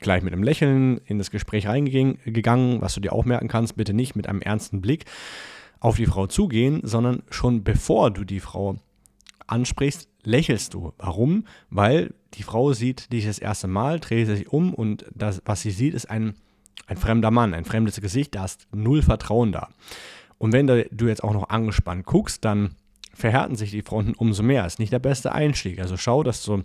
gleich 0.00 0.22
mit 0.22 0.32
einem 0.32 0.42
Lächeln 0.42 0.98
in 1.04 1.18
das 1.18 1.30
Gespräch 1.30 1.66
reingegangen, 1.66 2.80
was 2.80 2.94
du 2.94 3.00
dir 3.00 3.12
auch 3.12 3.24
merken 3.24 3.48
kannst, 3.48 3.76
bitte 3.76 3.94
nicht 3.94 4.16
mit 4.16 4.28
einem 4.28 4.42
ernsten 4.42 4.80
Blick 4.80 5.04
auf 5.80 5.96
die 5.96 6.06
Frau 6.06 6.26
zugehen, 6.26 6.80
sondern 6.82 7.22
schon 7.30 7.64
bevor 7.64 8.10
du 8.10 8.24
die 8.24 8.40
Frau 8.40 8.76
ansprichst, 9.46 10.08
lächelst 10.22 10.74
du. 10.74 10.92
Warum? 10.98 11.44
Weil 11.70 12.14
die 12.34 12.42
Frau 12.42 12.72
sieht 12.72 13.12
dich 13.12 13.26
das 13.26 13.38
erste 13.38 13.68
Mal, 13.68 14.00
dreht 14.00 14.26
sich 14.26 14.52
um 14.52 14.74
und 14.74 15.04
das, 15.14 15.42
was 15.44 15.62
sie 15.62 15.70
sieht, 15.70 15.94
ist 15.94 16.10
ein, 16.10 16.34
ein 16.86 16.96
fremder 16.96 17.30
Mann, 17.30 17.54
ein 17.54 17.64
fremdes 17.64 18.00
Gesicht, 18.00 18.34
da 18.34 18.44
ist 18.44 18.66
null 18.72 19.02
Vertrauen 19.02 19.52
da. 19.52 19.68
Und 20.38 20.52
wenn 20.52 20.66
du 20.66 21.06
jetzt 21.06 21.24
auch 21.24 21.32
noch 21.32 21.48
angespannt 21.48 22.04
guckst, 22.04 22.44
dann 22.44 22.74
verhärten 23.14 23.56
sich 23.56 23.70
die 23.70 23.82
Fronten 23.82 24.12
umso 24.14 24.42
mehr. 24.42 24.66
Ist 24.66 24.78
nicht 24.78 24.92
der 24.92 24.98
beste 24.98 25.32
Einstieg. 25.32 25.80
Also 25.80 25.96
schau, 25.96 26.22
dass 26.22 26.44
du 26.44 26.62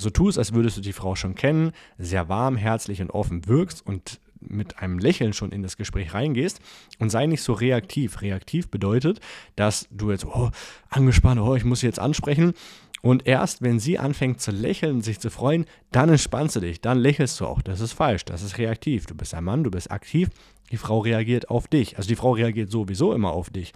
so 0.00 0.10
tust, 0.10 0.38
als 0.38 0.54
würdest 0.54 0.76
du 0.76 0.80
die 0.80 0.92
Frau 0.92 1.14
schon 1.14 1.34
kennen, 1.34 1.72
sehr 1.98 2.28
warm, 2.28 2.56
herzlich 2.56 3.00
und 3.00 3.10
offen 3.10 3.46
wirkst 3.46 3.86
und 3.86 4.20
mit 4.40 4.78
einem 4.78 4.98
Lächeln 4.98 5.32
schon 5.32 5.52
in 5.52 5.62
das 5.62 5.76
Gespräch 5.76 6.14
reingehst 6.14 6.60
und 6.98 7.10
sei 7.10 7.26
nicht 7.26 7.42
so 7.42 7.52
reaktiv. 7.52 8.22
Reaktiv 8.22 8.70
bedeutet, 8.70 9.20
dass 9.56 9.86
du 9.90 10.10
jetzt, 10.10 10.24
oh, 10.24 10.50
angespannt, 10.88 11.40
oh, 11.40 11.54
ich 11.54 11.64
muss 11.64 11.80
sie 11.80 11.86
jetzt 11.86 11.98
ansprechen. 11.98 12.54
Und 13.02 13.26
erst 13.26 13.62
wenn 13.62 13.78
sie 13.78 13.98
anfängt 13.98 14.40
zu 14.40 14.50
lächeln, 14.50 15.00
sich 15.00 15.20
zu 15.20 15.30
freuen, 15.30 15.64
dann 15.90 16.10
entspannst 16.10 16.56
du 16.56 16.60
dich, 16.60 16.80
dann 16.80 16.98
lächelst 16.98 17.40
du 17.40 17.46
auch. 17.46 17.62
Das 17.62 17.80
ist 17.80 17.92
falsch, 17.92 18.24
das 18.26 18.42
ist 18.42 18.58
reaktiv. 18.58 19.06
Du 19.06 19.14
bist 19.14 19.34
ein 19.34 19.44
Mann, 19.44 19.64
du 19.64 19.70
bist 19.70 19.90
aktiv, 19.90 20.28
die 20.70 20.76
Frau 20.76 20.98
reagiert 20.98 21.48
auf 21.48 21.66
dich. 21.66 21.96
Also 21.96 22.08
die 22.08 22.16
Frau 22.16 22.32
reagiert 22.32 22.70
sowieso 22.70 23.14
immer 23.14 23.32
auf 23.32 23.50
dich. 23.50 23.72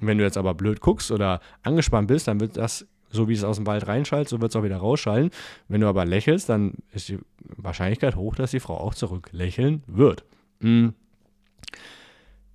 Wenn 0.00 0.18
du 0.18 0.24
jetzt 0.24 0.36
aber 0.36 0.54
blöd 0.54 0.80
guckst 0.80 1.10
oder 1.10 1.40
angespannt 1.62 2.08
bist, 2.08 2.28
dann 2.28 2.38
wird 2.38 2.58
das, 2.58 2.86
so 3.16 3.28
wie 3.28 3.34
es 3.34 3.44
aus 3.44 3.56
dem 3.56 3.66
Wald 3.66 3.86
reinschallt, 3.88 4.28
so 4.28 4.40
wird 4.40 4.52
es 4.52 4.56
auch 4.56 4.62
wieder 4.62 4.76
rausschallen. 4.76 5.30
Wenn 5.68 5.80
du 5.80 5.88
aber 5.88 6.04
lächelst, 6.04 6.48
dann 6.48 6.74
ist 6.92 7.08
die 7.08 7.18
Wahrscheinlichkeit 7.56 8.16
hoch, 8.16 8.34
dass 8.34 8.52
die 8.52 8.60
Frau 8.60 8.76
auch 8.76 8.94
zurück 8.94 9.30
lächeln 9.32 9.82
wird. 9.86 10.24
Mhm. 10.60 10.94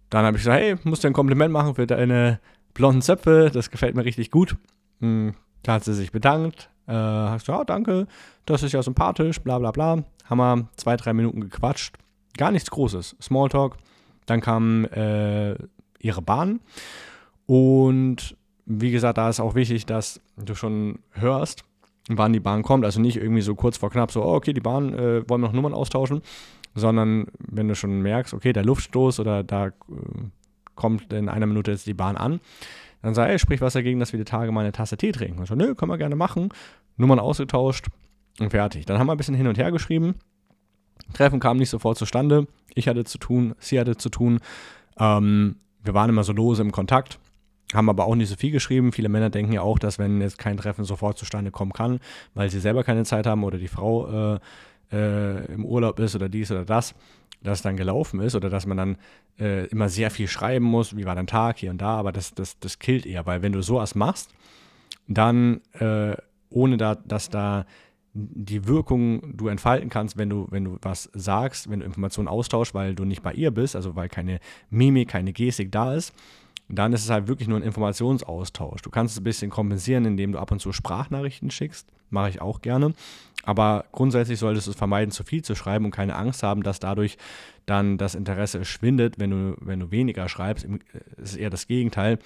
Dann 0.09 0.25
habe 0.25 0.37
ich 0.37 0.43
gesagt, 0.43 0.59
hey, 0.59 0.75
musst 0.83 1.03
du 1.03 1.07
ein 1.07 1.13
Kompliment 1.13 1.51
machen 1.51 1.75
für 1.75 1.87
deine 1.87 2.39
blonden 2.73 3.01
Zöpfe, 3.01 3.49
das 3.53 3.71
gefällt 3.71 3.95
mir 3.95 4.05
richtig 4.05 4.31
gut. 4.31 4.55
Mhm. 4.99 5.33
Da 5.63 5.73
hat 5.73 5.83
sie 5.83 5.93
sich 5.93 6.11
bedankt, 6.11 6.69
äh, 6.87 6.93
hast 6.93 7.47
du, 7.47 7.51
ja, 7.51 7.63
danke, 7.63 8.07
das 8.45 8.63
ist 8.63 8.71
ja 8.71 8.81
sympathisch, 8.81 9.39
bla 9.39 9.59
bla 9.59 9.71
bla. 9.71 10.03
Haben 10.25 10.37
wir 10.37 10.69
zwei, 10.77 10.95
drei 10.97 11.13
Minuten 11.13 11.41
gequatscht. 11.41 11.97
Gar 12.37 12.51
nichts 12.51 12.71
Großes. 12.71 13.17
Smalltalk. 13.21 13.77
Dann 14.25 14.41
kam 14.41 14.85
äh, 14.85 15.55
ihre 15.99 16.21
Bahn. 16.21 16.61
Und 17.45 18.35
wie 18.65 18.91
gesagt, 18.91 19.17
da 19.17 19.29
ist 19.29 19.39
auch 19.39 19.55
wichtig, 19.55 19.85
dass 19.85 20.21
du 20.37 20.55
schon 20.55 20.99
hörst, 21.11 21.63
wann 22.09 22.33
die 22.33 22.39
Bahn 22.39 22.63
kommt. 22.63 22.85
Also 22.85 23.01
nicht 23.01 23.17
irgendwie 23.17 23.41
so 23.41 23.55
kurz 23.55 23.77
vor 23.77 23.89
knapp 23.89 24.11
so, 24.11 24.23
oh, 24.23 24.35
okay, 24.35 24.53
die 24.53 24.61
Bahn, 24.61 24.93
äh, 24.93 25.29
wollen 25.29 25.41
wir 25.41 25.47
noch 25.47 25.53
Nummern 25.53 25.73
austauschen. 25.73 26.21
Sondern 26.73 27.27
wenn 27.39 27.67
du 27.67 27.75
schon 27.75 28.01
merkst, 28.01 28.33
okay, 28.33 28.53
der 28.53 28.63
Luftstoß 28.63 29.19
oder 29.19 29.43
da 29.43 29.67
äh, 29.67 29.71
kommt 30.75 31.11
in 31.11 31.27
einer 31.27 31.45
Minute 31.45 31.71
jetzt 31.71 31.85
die 31.85 31.93
Bahn 31.93 32.15
an, 32.15 32.39
dann 33.01 33.13
sag, 33.13 33.29
ey, 33.29 33.39
sprich 33.39 33.61
was 33.61 33.73
dagegen, 33.73 33.99
dass 33.99 34.13
wir 34.13 34.19
die 34.19 34.25
Tage 34.25 34.51
mal 34.51 34.61
eine 34.61 34.71
Tasse 34.71 34.95
Tee 34.95 35.11
trinken. 35.11 35.39
Und 35.39 35.47
so, 35.47 35.55
nö, 35.55 35.75
können 35.75 35.91
wir 35.91 35.97
gerne 35.97 36.15
machen. 36.15 36.49
Nummern 36.97 37.19
ausgetauscht 37.19 37.87
und 38.39 38.51
fertig. 38.51 38.85
Dann 38.85 38.99
haben 38.99 39.07
wir 39.07 39.13
ein 39.13 39.17
bisschen 39.17 39.35
hin 39.35 39.47
und 39.47 39.57
her 39.57 39.71
geschrieben. 39.71 40.15
Treffen 41.13 41.39
kam 41.39 41.57
nicht 41.57 41.69
sofort 41.69 41.97
zustande. 41.97 42.47
Ich 42.73 42.87
hatte 42.87 43.03
zu 43.03 43.17
tun, 43.17 43.55
sie 43.59 43.79
hatte 43.79 43.97
zu 43.97 44.09
tun. 44.09 44.39
Ähm, 44.97 45.55
wir 45.83 45.93
waren 45.93 46.09
immer 46.09 46.23
so 46.23 46.31
lose 46.31 46.61
im 46.61 46.71
Kontakt, 46.71 47.19
haben 47.73 47.89
aber 47.89 48.05
auch 48.05 48.15
nicht 48.15 48.29
so 48.29 48.35
viel 48.35 48.51
geschrieben. 48.51 48.91
Viele 48.91 49.09
Männer 49.09 49.29
denken 49.29 49.53
ja 49.53 49.61
auch, 49.61 49.79
dass 49.79 49.99
wenn 49.99 50.21
jetzt 50.21 50.37
kein 50.37 50.57
Treffen 50.57 50.83
sofort 50.83 51.17
zustande 51.17 51.51
kommen 51.51 51.73
kann, 51.73 51.99
weil 52.33 52.49
sie 52.49 52.59
selber 52.59 52.83
keine 52.83 53.03
Zeit 53.03 53.25
haben 53.25 53.43
oder 53.43 53.57
die 53.57 53.67
Frau 53.67 54.35
äh, 54.35 54.39
äh, 54.91 55.45
im 55.53 55.65
Urlaub 55.65 55.99
ist 55.99 56.15
oder 56.15 56.29
dies 56.29 56.51
oder 56.51 56.65
das, 56.65 56.93
dass 57.41 57.61
dann 57.61 57.77
gelaufen 57.77 58.19
ist 58.19 58.35
oder 58.35 58.49
dass 58.49 58.65
man 58.65 58.77
dann 58.77 58.97
äh, 59.39 59.65
immer 59.67 59.89
sehr 59.89 60.11
viel 60.11 60.27
schreiben 60.27 60.65
muss, 60.65 60.95
wie 60.95 61.05
war 61.05 61.15
dein 61.15 61.27
Tag? 61.27 61.57
Hier 61.57 61.71
und 61.71 61.81
da, 61.81 61.97
aber 61.97 62.11
das, 62.11 62.33
das, 62.33 62.59
das 62.59 62.79
killt 62.79 63.05
eher, 63.05 63.25
weil 63.25 63.41
wenn 63.41 63.53
du 63.53 63.61
sowas 63.61 63.95
machst, 63.95 64.33
dann 65.07 65.61
äh, 65.79 66.15
ohne 66.49 66.77
da, 66.77 66.95
dass 66.95 67.29
da 67.29 67.65
die 68.13 68.67
Wirkung 68.67 69.37
du 69.37 69.47
entfalten 69.47 69.89
kannst, 69.89 70.17
wenn 70.17 70.29
du, 70.29 70.47
wenn 70.49 70.65
du 70.65 70.77
was 70.81 71.09
sagst, 71.13 71.69
wenn 71.69 71.79
du 71.79 71.85
Informationen 71.85 72.27
austauschst, 72.27 72.73
weil 72.73 72.93
du 72.93 73.05
nicht 73.05 73.23
bei 73.23 73.33
ihr 73.33 73.51
bist, 73.51 73.75
also 73.75 73.95
weil 73.95 74.09
keine 74.09 74.39
Mimik, 74.69 75.09
keine 75.09 75.31
Gestik 75.31 75.71
da 75.71 75.93
ist, 75.93 76.13
dann 76.71 76.93
ist 76.93 77.03
es 77.03 77.09
halt 77.09 77.27
wirklich 77.27 77.47
nur 77.47 77.59
ein 77.59 77.63
Informationsaustausch. 77.63 78.81
Du 78.81 78.89
kannst 78.89 79.15
es 79.15 79.21
ein 79.21 79.23
bisschen 79.23 79.51
kompensieren, 79.51 80.05
indem 80.05 80.31
du 80.31 80.39
ab 80.39 80.51
und 80.51 80.59
zu 80.59 80.71
Sprachnachrichten 80.71 81.51
schickst. 81.51 81.87
Mache 82.09 82.29
ich 82.29 82.41
auch 82.41 82.61
gerne. 82.61 82.93
Aber 83.43 83.85
grundsätzlich 83.91 84.39
solltest 84.39 84.67
du 84.67 84.71
es 84.71 84.77
vermeiden, 84.77 85.11
zu 85.11 85.23
viel 85.23 85.43
zu 85.43 85.55
schreiben 85.55 85.85
und 85.85 85.91
keine 85.91 86.15
Angst 86.15 86.43
haben, 86.43 86.63
dass 86.63 86.79
dadurch 86.79 87.17
dann 87.65 87.97
das 87.97 88.15
Interesse 88.15 88.63
schwindet, 88.65 89.19
wenn 89.19 89.31
du, 89.31 89.55
wenn 89.59 89.79
du 89.79 89.91
weniger 89.91 90.29
schreibst. 90.29 90.67
Es 91.17 91.33
ist 91.33 91.37
eher 91.37 91.49
das 91.49 91.67
Gegenteil. 91.67 92.19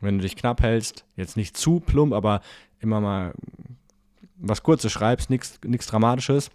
Wenn 0.00 0.18
du 0.18 0.22
dich 0.22 0.36
knapp 0.36 0.62
hältst, 0.62 1.04
jetzt 1.16 1.36
nicht 1.36 1.56
zu 1.56 1.80
plump, 1.80 2.14
aber 2.14 2.40
immer 2.78 3.00
mal 3.00 3.34
was 4.36 4.62
Kurzes 4.62 4.92
schreibst, 4.92 5.28
nichts 5.28 5.86
Dramatisches, 5.86 6.50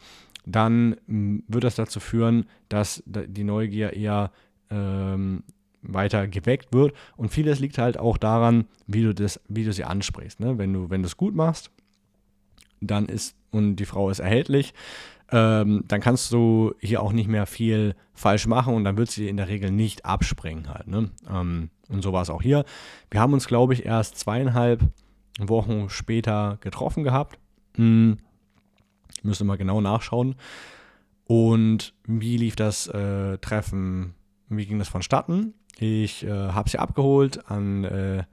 dann 0.46 0.96
mm, 1.08 1.40
wird 1.48 1.64
das 1.64 1.76
dazu 1.76 2.00
führen, 2.00 2.46
dass 2.70 3.04
die 3.06 3.44
Neugier 3.44 3.94
eher 3.94 4.32
ähm, 4.72 5.44
weiter 5.88 6.28
geweckt 6.28 6.74
wird. 6.74 6.94
Und 7.18 7.30
vieles 7.30 7.60
liegt 7.60 7.78
halt 7.78 7.98
auch 7.98 8.18
daran, 8.18 8.66
wie 8.88 9.04
du, 9.04 9.14
das, 9.14 9.40
wie 9.48 9.64
du 9.64 9.74
sie 9.74 9.84
ansprichst. 9.84 10.40
Ne? 10.40 10.58
Wenn 10.58 10.74
du 10.74 10.88
es 11.06 11.18
gut 11.18 11.36
machst, 11.36 11.72
dann 12.82 13.06
ist 13.06 13.36
und 13.52 13.78
die 13.78 13.86
Frau 13.86 14.10
ist 14.10 14.20
erhältlich, 14.20 14.74
ähm, 15.32 15.84
dann 15.88 16.02
kannst 16.02 16.32
du 16.32 16.74
hier 16.80 17.02
auch 17.02 17.14
nicht 17.14 17.28
mehr 17.28 17.46
viel 17.46 17.96
falsch 18.14 18.48
machen 18.48 18.76
und 18.76 18.84
dann 18.84 18.98
wird 18.98 19.10
sie 19.10 19.28
in 19.28 19.38
der 19.38 19.48
Regel 19.48 19.72
nicht 19.72 20.06
abspringen 20.06 20.70
halt. 20.70 20.88
Ne? 20.88 21.10
Ähm, 21.30 21.70
und 21.90 22.02
so 22.04 22.14
war 22.14 22.22
es 22.22 22.30
auch 22.30 22.42
hier. 22.42 22.66
Wir 23.10 23.22
haben 23.22 23.34
uns, 23.34 23.48
glaube 23.48 23.74
ich, 23.74 23.86
erst 23.86 24.18
zweieinhalb 24.20 24.84
Wochen 25.40 25.90
später 25.90 26.58
getroffen 26.62 27.04
gehabt. 27.04 27.40
Hm, 27.76 28.18
müssen 29.24 29.48
wir 29.48 29.58
genau 29.58 29.82
nachschauen. 29.82 30.36
Und 31.26 31.94
wie 32.06 32.38
lief 32.38 32.56
das 32.56 32.88
äh, 32.88 33.38
Treffen? 33.40 34.14
Wie 34.48 34.66
ging 34.66 34.78
das 34.78 34.90
vonstatten? 34.90 35.56
Ich 35.80 36.26
äh, 36.26 36.30
habe 36.30 36.70
sie 36.70 36.80
abgeholt 36.80 37.50
an, 37.50 37.84
äh, 37.84 38.24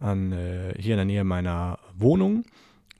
an 0.00 0.32
äh, 0.32 0.74
hier 0.78 0.94
in 0.94 0.98
der 0.98 1.04
Nähe 1.04 1.24
meiner 1.24 1.78
Wohnung. 1.96 2.44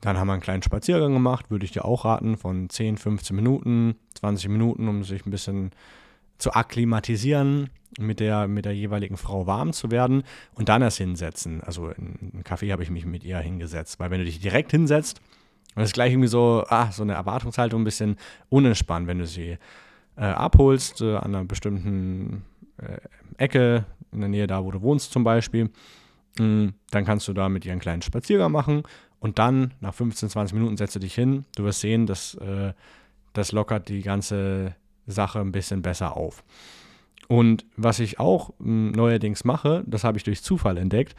Dann 0.01 0.19
haben 0.19 0.27
wir 0.27 0.35
einen 0.35 0.43
kleinen 0.43 0.63
Spaziergang 0.63 1.13
gemacht, 1.13 1.51
würde 1.51 1.65
ich 1.65 1.73
dir 1.73 1.85
auch 1.85 2.05
raten, 2.05 2.37
von 2.37 2.69
10, 2.69 2.99
15 2.99 3.35
Minuten, 3.35 3.97
20 4.15 4.51
Minuten, 4.51 4.89
um 4.89 5.03
sich 5.03 5.25
ein 5.25 5.31
bisschen 5.31 5.71
zu 6.39 6.53
akklimatisieren, 6.53 7.71
mit 7.99 8.21
der, 8.21 8.49
mit 8.49 8.65
der 8.65 8.75
jeweiligen 8.75 9.17
Frau 9.17 9.47
warm 9.47 9.73
zu 9.73 9.91
werden 9.91 10.25
und 10.55 10.69
dann 10.69 10.83
erst 10.83 10.99
hinsetzen. 10.99 11.63
Also 11.63 11.89
in 11.91 12.19
einen 12.35 12.43
Café 12.45 12.73
habe 12.73 12.83
ich 12.83 12.91
mich 12.91 13.07
mit 13.07 13.25
ihr 13.25 13.39
hingesetzt, 13.39 14.01
weil 14.01 14.11
wenn 14.11 14.19
du 14.19 14.25
dich 14.25 14.41
direkt 14.41 14.73
hinsetzt, 14.73 15.21
das 15.75 15.87
ist 15.87 15.95
gleich 15.95 16.13
irgendwie 16.13 16.29
so, 16.29 16.65
ah, 16.69 16.91
so 16.93 17.03
eine 17.03 17.15
Erwartungshaltung 17.15 17.83
ein 17.83 17.85
bisschen 17.85 18.17
unentspannt, 18.49 19.07
wenn 19.07 19.19
du 19.19 19.27
sie 19.27 19.59
äh, 20.17 20.25
abholst 20.25 21.01
äh, 21.01 21.17
an 21.17 21.35
einer 21.35 21.45
bestimmten 21.45 22.45
äh, 22.79 22.99
Ecke, 23.37 23.85
in 24.13 24.21
der 24.21 24.29
Nähe 24.29 24.47
da, 24.47 24.65
wo 24.65 24.71
du 24.71 24.83
wohnst 24.83 25.13
zum 25.13 25.25
Beispiel. 25.25 25.71
Mh, 26.39 26.45
mm, 26.45 26.75
dann 26.91 27.05
kannst 27.05 27.29
du 27.29 27.33
da 27.33 27.49
mit 27.49 27.65
ihr 27.65 27.73
einen 27.73 27.81
kleinen 27.81 28.03
Spaziergang 28.03 28.53
machen 28.53 28.83
und 29.21 29.39
dann 29.39 29.75
nach 29.81 29.95
15, 29.95 30.29
20 30.29 30.55
Minuten 30.55 30.77
setzt 30.77 30.95
du 30.95 31.01
dich 31.01 31.15
hin. 31.15 31.45
Du 31.57 31.65
wirst 31.65 31.81
sehen, 31.81 32.07
dass 32.07 32.35
äh, 32.35 32.73
das 33.33 33.53
lockert 33.53 33.89
die 33.89 34.03
ganze 34.03 34.75
Sache 35.07 35.41
ein 35.41 35.53
bisschen 35.53 35.83
besser 35.83 36.17
auf. 36.17 36.45
Und 37.29 37.65
was 37.77 38.01
ich 38.01 38.21
auch 38.21 38.51
mh, 38.59 38.91
mm, 38.91 38.93
neuerdings 38.93 39.45
mache, 39.45 39.85
das 39.87 40.05
habe 40.05 40.19
ich 40.19 40.25
durch 40.25 40.43
Zufall 40.43 40.77
entdeckt, 40.77 41.15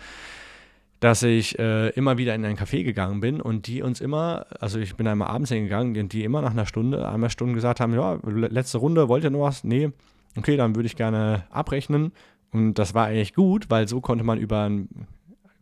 dass 1.00 1.24
ich 1.24 1.60
äh, 1.60 1.90
immer 1.90 2.18
wieder 2.18 2.34
in 2.36 2.46
ein 2.46 2.58
Café 2.58 2.84
gegangen 2.84 3.20
bin 3.20 3.42
und 3.42 3.68
die 3.68 3.82
uns 3.82 4.02
immer, 4.02 4.46
also 4.60 4.80
ich 4.80 4.96
bin 4.96 5.08
einmal 5.08 5.28
abends 5.28 5.52
hingegangen, 5.52 5.98
und 5.98 6.14
die 6.14 6.24
immer 6.24 6.42
nach 6.42 6.52
einer 6.52 6.66
Stunde, 6.66 7.08
einmal 7.08 7.30
Stunden 7.30 7.54
gesagt 7.54 7.80
haben, 7.80 7.94
ja, 7.94 8.20
letzte 8.24 8.78
Runde, 8.78 9.10
wollt 9.10 9.24
ihr 9.24 9.30
noch 9.30 9.42
was? 9.42 9.64
Nee, 9.64 9.92
okay, 10.38 10.58
dann 10.58 10.76
würde 10.76 10.88
ich 10.88 10.96
gerne 10.96 11.44
abrechnen. 11.50 12.12
Und 12.52 12.76
das 12.76 12.94
war 12.94 13.08
eigentlich 13.08 13.34
gut, 13.34 13.70
weil 13.70 13.88
so 13.88 14.02
konnte 14.02 14.24
man 14.24 14.40
über 14.40 14.64
einen 14.64 15.08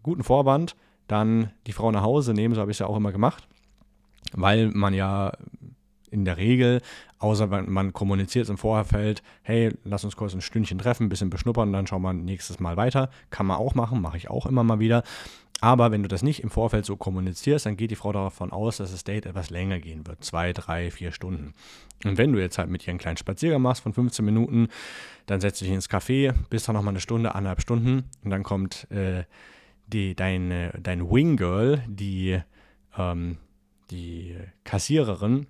guten 0.04 0.24
Vorwand 0.24 0.76
dann 1.08 1.52
die 1.68 1.74
Frau 1.74 1.92
nach 1.92 2.04
Hause 2.04 2.34
nehmen, 2.34 2.56
so 2.56 2.62
habe 2.62 2.72
ich 2.72 2.76
es 2.76 2.80
ja 2.80 2.88
auch 2.88 2.98
immer 2.98 3.12
gemacht, 3.12 3.48
weil 4.34 4.70
man 4.70 4.94
ja 4.94 5.32
in 6.12 6.26
der 6.26 6.38
Regel, 6.38 6.82
außer 7.18 7.48
man 7.48 7.92
kommuniziert 7.92 8.48
im 8.50 8.58
Vorfeld, 8.58 9.24
hey, 9.42 9.72
lass 9.84 10.04
uns 10.04 10.16
kurz 10.16 10.36
ein 10.36 10.42
Stündchen 10.42 10.78
treffen, 10.78 11.08
ein 11.08 11.10
bisschen 11.10 11.32
beschnuppern, 11.32 11.74
dann 11.74 11.88
schauen 11.88 12.04
wir 12.04 12.14
nächstes 12.14 12.60
Mal 12.60 12.78
weiter. 12.78 13.10
Kann 13.32 13.48
man 13.48 13.58
auch 13.58 13.74
machen, 13.74 14.00
mache 14.00 14.18
ich 14.18 14.30
auch 14.30 14.46
immer 14.46 14.64
mal 14.64 14.80
wieder. 14.80 15.04
Aber 15.64 15.92
wenn 15.92 16.04
du 16.04 16.10
das 16.10 16.24
nicht 16.24 16.42
im 16.42 16.50
Vorfeld 16.50 16.86
so 16.86 16.98
kommunizierst, 16.98 17.66
dann 17.66 17.78
geht 17.78 17.90
die 17.90 17.96
Frau 17.96 18.12
davon 18.12 18.52
aus, 18.52 18.76
dass 18.76 18.92
das 18.92 19.06
Date 19.06 19.26
etwas 19.26 19.50
länger 19.50 19.80
gehen 19.80 20.06
wird. 20.06 20.22
Zwei, 20.22 20.52
drei, 20.52 20.92
vier 20.92 21.14
Stunden. 21.14 21.54
Und 22.04 22.18
wenn 22.18 22.34
du 22.34 22.40
jetzt 22.42 22.58
halt 22.58 22.70
mit 22.70 22.86
ihr 22.86 22.90
einen 22.90 23.00
kleinen 23.00 23.16
Spaziergang 23.16 23.62
machst 23.62 23.82
von 23.82 23.94
15 23.94 24.26
Minuten, 24.26 24.68
dann 25.26 25.40
setzt 25.40 25.62
du 25.62 25.66
dich 25.66 25.74
ins 25.74 25.90
Café, 25.90 26.34
bist 26.50 26.68
dann 26.68 26.76
nochmal 26.76 26.92
eine 26.92 27.00
Stunde, 27.00 27.34
anderthalb 27.34 27.62
Stunden 27.62 28.10
und 28.26 28.30
dann 28.30 28.44
kommt 28.44 28.92
äh, 28.92 29.24
die, 29.88 30.16
deine, 30.16 30.78
dein 30.84 31.10
Wing 31.10 31.38
Girl, 31.38 31.82
die, 31.88 32.42
ähm, 32.98 33.38
die 33.90 34.36
Kassiererin, 34.66 35.48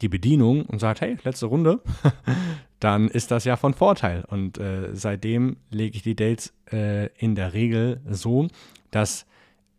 die 0.00 0.08
Bedienung 0.08 0.64
und 0.64 0.78
sagt, 0.78 1.02
hey, 1.02 1.18
letzte 1.24 1.44
Runde, 1.44 1.82
dann 2.80 3.08
ist 3.08 3.30
das 3.30 3.44
ja 3.44 3.56
von 3.56 3.74
Vorteil. 3.74 4.24
Und 4.28 4.58
äh, 4.58 4.90
seitdem 4.92 5.56
lege 5.70 5.96
ich 5.96 6.02
die 6.02 6.16
Dates 6.16 6.52
äh, 6.72 7.06
in 7.16 7.34
der 7.34 7.54
Regel 7.54 8.00
so, 8.08 8.48
dass 8.90 9.26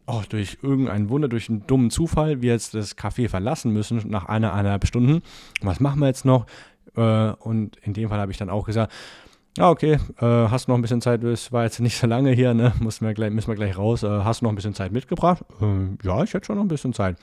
oh, 0.07 0.21
durch 0.29 0.57
irgendein 0.61 1.09
Wunder, 1.09 1.27
durch 1.27 1.49
einen 1.49 1.67
dummen 1.67 1.91
Zufall 1.91 2.41
wir 2.41 2.53
jetzt 2.53 2.73
das 2.73 2.97
Café 2.97 3.29
verlassen 3.29 3.71
müssen 3.71 4.01
nach 4.07 4.25
einer, 4.25 4.53
eineinhalb 4.53 4.87
Stunden. 4.87 5.21
Was 5.61 5.79
machen 5.79 5.99
wir 5.99 6.07
jetzt 6.07 6.25
noch? 6.25 6.45
Äh, 6.95 7.31
und 7.31 7.77
in 7.77 7.93
dem 7.93 8.09
Fall 8.09 8.19
habe 8.19 8.31
ich 8.31 8.37
dann 8.37 8.49
auch 8.49 8.65
gesagt, 8.65 8.91
ja, 9.57 9.69
okay, 9.69 9.97
äh, 10.19 10.25
hast 10.25 10.67
noch 10.67 10.75
ein 10.75 10.81
bisschen 10.81 11.01
Zeit, 11.01 11.23
es 11.23 11.51
war 11.51 11.63
jetzt 11.63 11.79
nicht 11.79 11.97
so 11.97 12.05
lange 12.05 12.31
hier, 12.31 12.53
ne? 12.53 12.73
Müssen 12.79 13.05
wir 13.05 13.13
gleich, 13.13 13.31
müssen 13.31 13.47
wir 13.47 13.55
gleich 13.55 13.77
raus. 13.77 14.03
Äh, 14.03 14.07
hast 14.07 14.41
du 14.41 14.45
noch 14.45 14.51
ein 14.51 14.55
bisschen 14.55 14.75
Zeit 14.75 14.91
mitgebracht? 14.91 15.43
Äh, 15.61 16.05
ja, 16.07 16.23
ich 16.23 16.33
hätte 16.33 16.45
schon 16.45 16.57
noch 16.57 16.63
ein 16.63 16.67
bisschen 16.67 16.93
Zeit. 16.93 17.17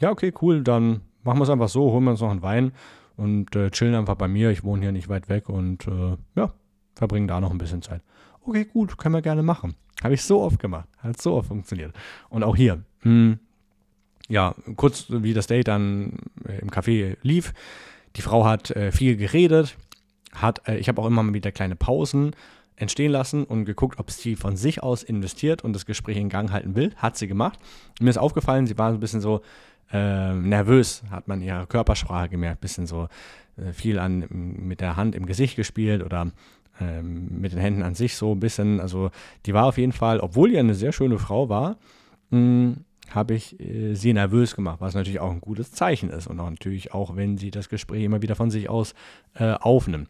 Ja, 0.00 0.10
okay, 0.10 0.32
cool, 0.42 0.62
dann 0.62 1.00
machen 1.22 1.38
wir 1.38 1.44
es 1.44 1.50
einfach 1.50 1.68
so, 1.68 1.92
holen 1.92 2.04
wir 2.04 2.10
uns 2.10 2.20
noch 2.20 2.30
einen 2.30 2.42
Wein 2.42 2.72
und 3.16 3.54
äh, 3.56 3.70
chillen 3.70 3.94
einfach 3.94 4.16
bei 4.16 4.28
mir. 4.28 4.50
Ich 4.50 4.64
wohne 4.64 4.82
hier 4.82 4.92
nicht 4.92 5.08
weit 5.08 5.28
weg 5.28 5.48
und 5.48 5.86
äh, 5.86 6.16
ja, 6.34 6.52
verbringen 6.94 7.28
da 7.28 7.40
noch 7.40 7.50
ein 7.50 7.58
bisschen 7.58 7.82
Zeit. 7.82 8.02
Okay, 8.42 8.64
gut, 8.64 8.96
können 8.98 9.14
wir 9.14 9.22
gerne 9.22 9.42
machen. 9.42 9.74
Habe 10.02 10.14
ich 10.14 10.22
so 10.22 10.40
oft 10.42 10.58
gemacht. 10.58 10.88
Hat 10.98 11.20
so 11.20 11.34
oft 11.34 11.48
funktioniert. 11.48 11.94
Und 12.28 12.44
auch 12.44 12.56
hier. 12.56 12.76
Mh, 13.02 13.02
hm, 13.02 13.38
ja, 14.28 14.54
kurz 14.76 15.06
wie 15.08 15.34
das 15.34 15.46
Date 15.46 15.68
dann 15.68 16.18
äh, 16.46 16.58
im 16.58 16.70
Café 16.70 17.16
lief. 17.22 17.54
Die 18.16 18.22
Frau 18.22 18.44
hat 18.44 18.70
äh, 18.70 18.92
viel 18.92 19.16
geredet, 19.16 19.76
hat, 20.32 20.66
äh, 20.68 20.78
ich 20.78 20.88
habe 20.88 21.00
auch 21.00 21.06
immer 21.06 21.22
mal 21.22 21.34
wieder 21.34 21.52
kleine 21.52 21.76
Pausen 21.76 22.34
entstehen 22.76 23.12
lassen 23.12 23.44
und 23.44 23.64
geguckt, 23.64 23.98
ob 23.98 24.10
sie 24.10 24.36
von 24.36 24.56
sich 24.56 24.82
aus 24.82 25.02
investiert 25.02 25.64
und 25.64 25.72
das 25.72 25.86
Gespräch 25.86 26.16
in 26.18 26.28
Gang 26.28 26.50
halten 26.50 26.74
will. 26.74 26.92
Hat 26.96 27.16
sie 27.16 27.26
gemacht. 27.26 27.58
Mir 28.00 28.10
ist 28.10 28.18
aufgefallen, 28.18 28.66
sie 28.66 28.76
war 28.76 28.90
ein 28.90 29.00
bisschen 29.00 29.20
so 29.20 29.40
äh, 29.92 30.34
nervös, 30.34 31.02
hat 31.10 31.28
man 31.28 31.40
ihre 31.40 31.66
Körpersprache 31.66 32.28
gemerkt, 32.28 32.60
bisschen 32.60 32.86
so 32.86 33.08
äh, 33.56 33.72
viel 33.72 33.98
an 33.98 34.26
mit 34.30 34.80
der 34.80 34.96
Hand 34.96 35.14
im 35.14 35.26
Gesicht 35.26 35.56
gespielt 35.56 36.02
oder 36.02 36.32
ähm, 36.80 37.28
mit 37.40 37.52
den 37.52 37.60
Händen 37.60 37.82
an 37.82 37.94
sich 37.94 38.16
so 38.16 38.32
ein 38.32 38.40
bisschen. 38.40 38.80
Also 38.80 39.10
die 39.46 39.54
war 39.54 39.66
auf 39.66 39.78
jeden 39.78 39.92
Fall, 39.92 40.20
obwohl 40.20 40.50
die 40.50 40.58
eine 40.58 40.74
sehr 40.74 40.92
schöne 40.92 41.18
Frau 41.18 41.48
war, 41.48 41.76
hm, 42.30 42.84
habe 43.10 43.34
ich 43.34 43.58
äh, 43.60 43.94
sie 43.94 44.12
nervös 44.12 44.56
gemacht, 44.56 44.80
was 44.80 44.94
natürlich 44.94 45.20
auch 45.20 45.30
ein 45.30 45.40
gutes 45.40 45.72
Zeichen 45.72 46.10
ist 46.10 46.26
und 46.26 46.40
auch 46.40 46.50
natürlich 46.50 46.92
auch, 46.92 47.16
wenn 47.16 47.38
sie 47.38 47.50
das 47.50 47.68
Gespräch 47.68 48.04
immer 48.04 48.22
wieder 48.22 48.34
von 48.34 48.50
sich 48.50 48.68
aus 48.68 48.94
äh, 49.34 49.52
aufnimmt. 49.52 50.08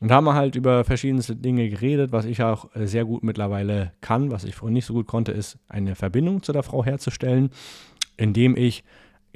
Und 0.00 0.12
haben 0.12 0.24
wir 0.24 0.34
halt 0.34 0.54
über 0.54 0.84
verschiedenste 0.84 1.34
Dinge 1.34 1.68
geredet, 1.68 2.12
was 2.12 2.24
ich 2.24 2.42
auch 2.42 2.74
äh, 2.74 2.86
sehr 2.86 3.04
gut 3.04 3.22
mittlerweile 3.22 3.92
kann, 4.00 4.30
was 4.30 4.44
ich 4.44 4.54
vorhin 4.54 4.74
nicht 4.74 4.86
so 4.86 4.94
gut 4.94 5.06
konnte, 5.06 5.32
ist 5.32 5.58
eine 5.68 5.94
Verbindung 5.94 6.42
zu 6.42 6.52
der 6.52 6.62
Frau 6.62 6.84
herzustellen, 6.84 7.50
indem 8.16 8.56
ich 8.56 8.84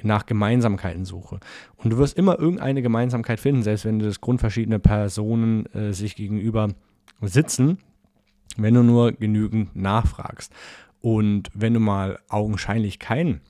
nach 0.03 0.25
Gemeinsamkeiten 0.25 1.05
suche. 1.05 1.39
Und 1.77 1.91
du 1.91 1.97
wirst 1.97 2.17
immer 2.17 2.39
irgendeine 2.39 2.81
Gemeinsamkeit 2.81 3.39
finden, 3.39 3.63
selbst 3.63 3.85
wenn 3.85 3.99
das 3.99 4.21
grundverschiedene 4.21 4.79
Personen 4.79 5.65
äh, 5.73 5.93
sich 5.93 6.15
gegenüber 6.15 6.69
sitzen, 7.21 7.77
wenn 8.57 8.73
du 8.73 8.83
nur 8.83 9.13
genügend 9.13 9.75
nachfragst. 9.75 10.53
Und 11.01 11.49
wenn 11.53 11.73
du 11.73 11.79
mal 11.79 12.19
augenscheinlich 12.29 12.99
kein, 12.99 13.41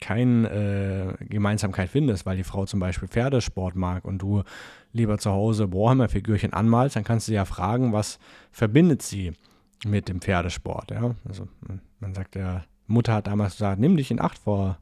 keine 0.00 1.16
äh, 1.20 1.24
Gemeinsamkeit 1.24 1.90
findest, 1.90 2.26
weil 2.26 2.36
die 2.36 2.44
Frau 2.44 2.66
zum 2.66 2.80
Beispiel 2.80 3.08
Pferdesport 3.08 3.76
mag 3.76 4.04
und 4.04 4.18
du 4.18 4.42
lieber 4.92 5.18
zu 5.18 5.30
Hause 5.30 5.72
Warhammer-Figürchen 5.72 6.52
anmalst, 6.52 6.96
dann 6.96 7.04
kannst 7.04 7.28
du 7.28 7.32
ja 7.32 7.44
fragen, 7.44 7.92
was 7.92 8.18
verbindet 8.50 9.02
sie 9.02 9.32
mit 9.84 10.08
dem 10.08 10.20
Pferdesport. 10.20 10.90
Ja? 10.90 11.14
Also 11.28 11.48
man 12.00 12.14
sagt 12.14 12.34
ja, 12.36 12.64
Mutter 12.86 13.14
hat 13.14 13.26
damals 13.26 13.54
gesagt, 13.54 13.80
nimm 13.80 13.96
dich 13.96 14.10
in 14.10 14.20
Acht 14.20 14.38
vor 14.38 14.78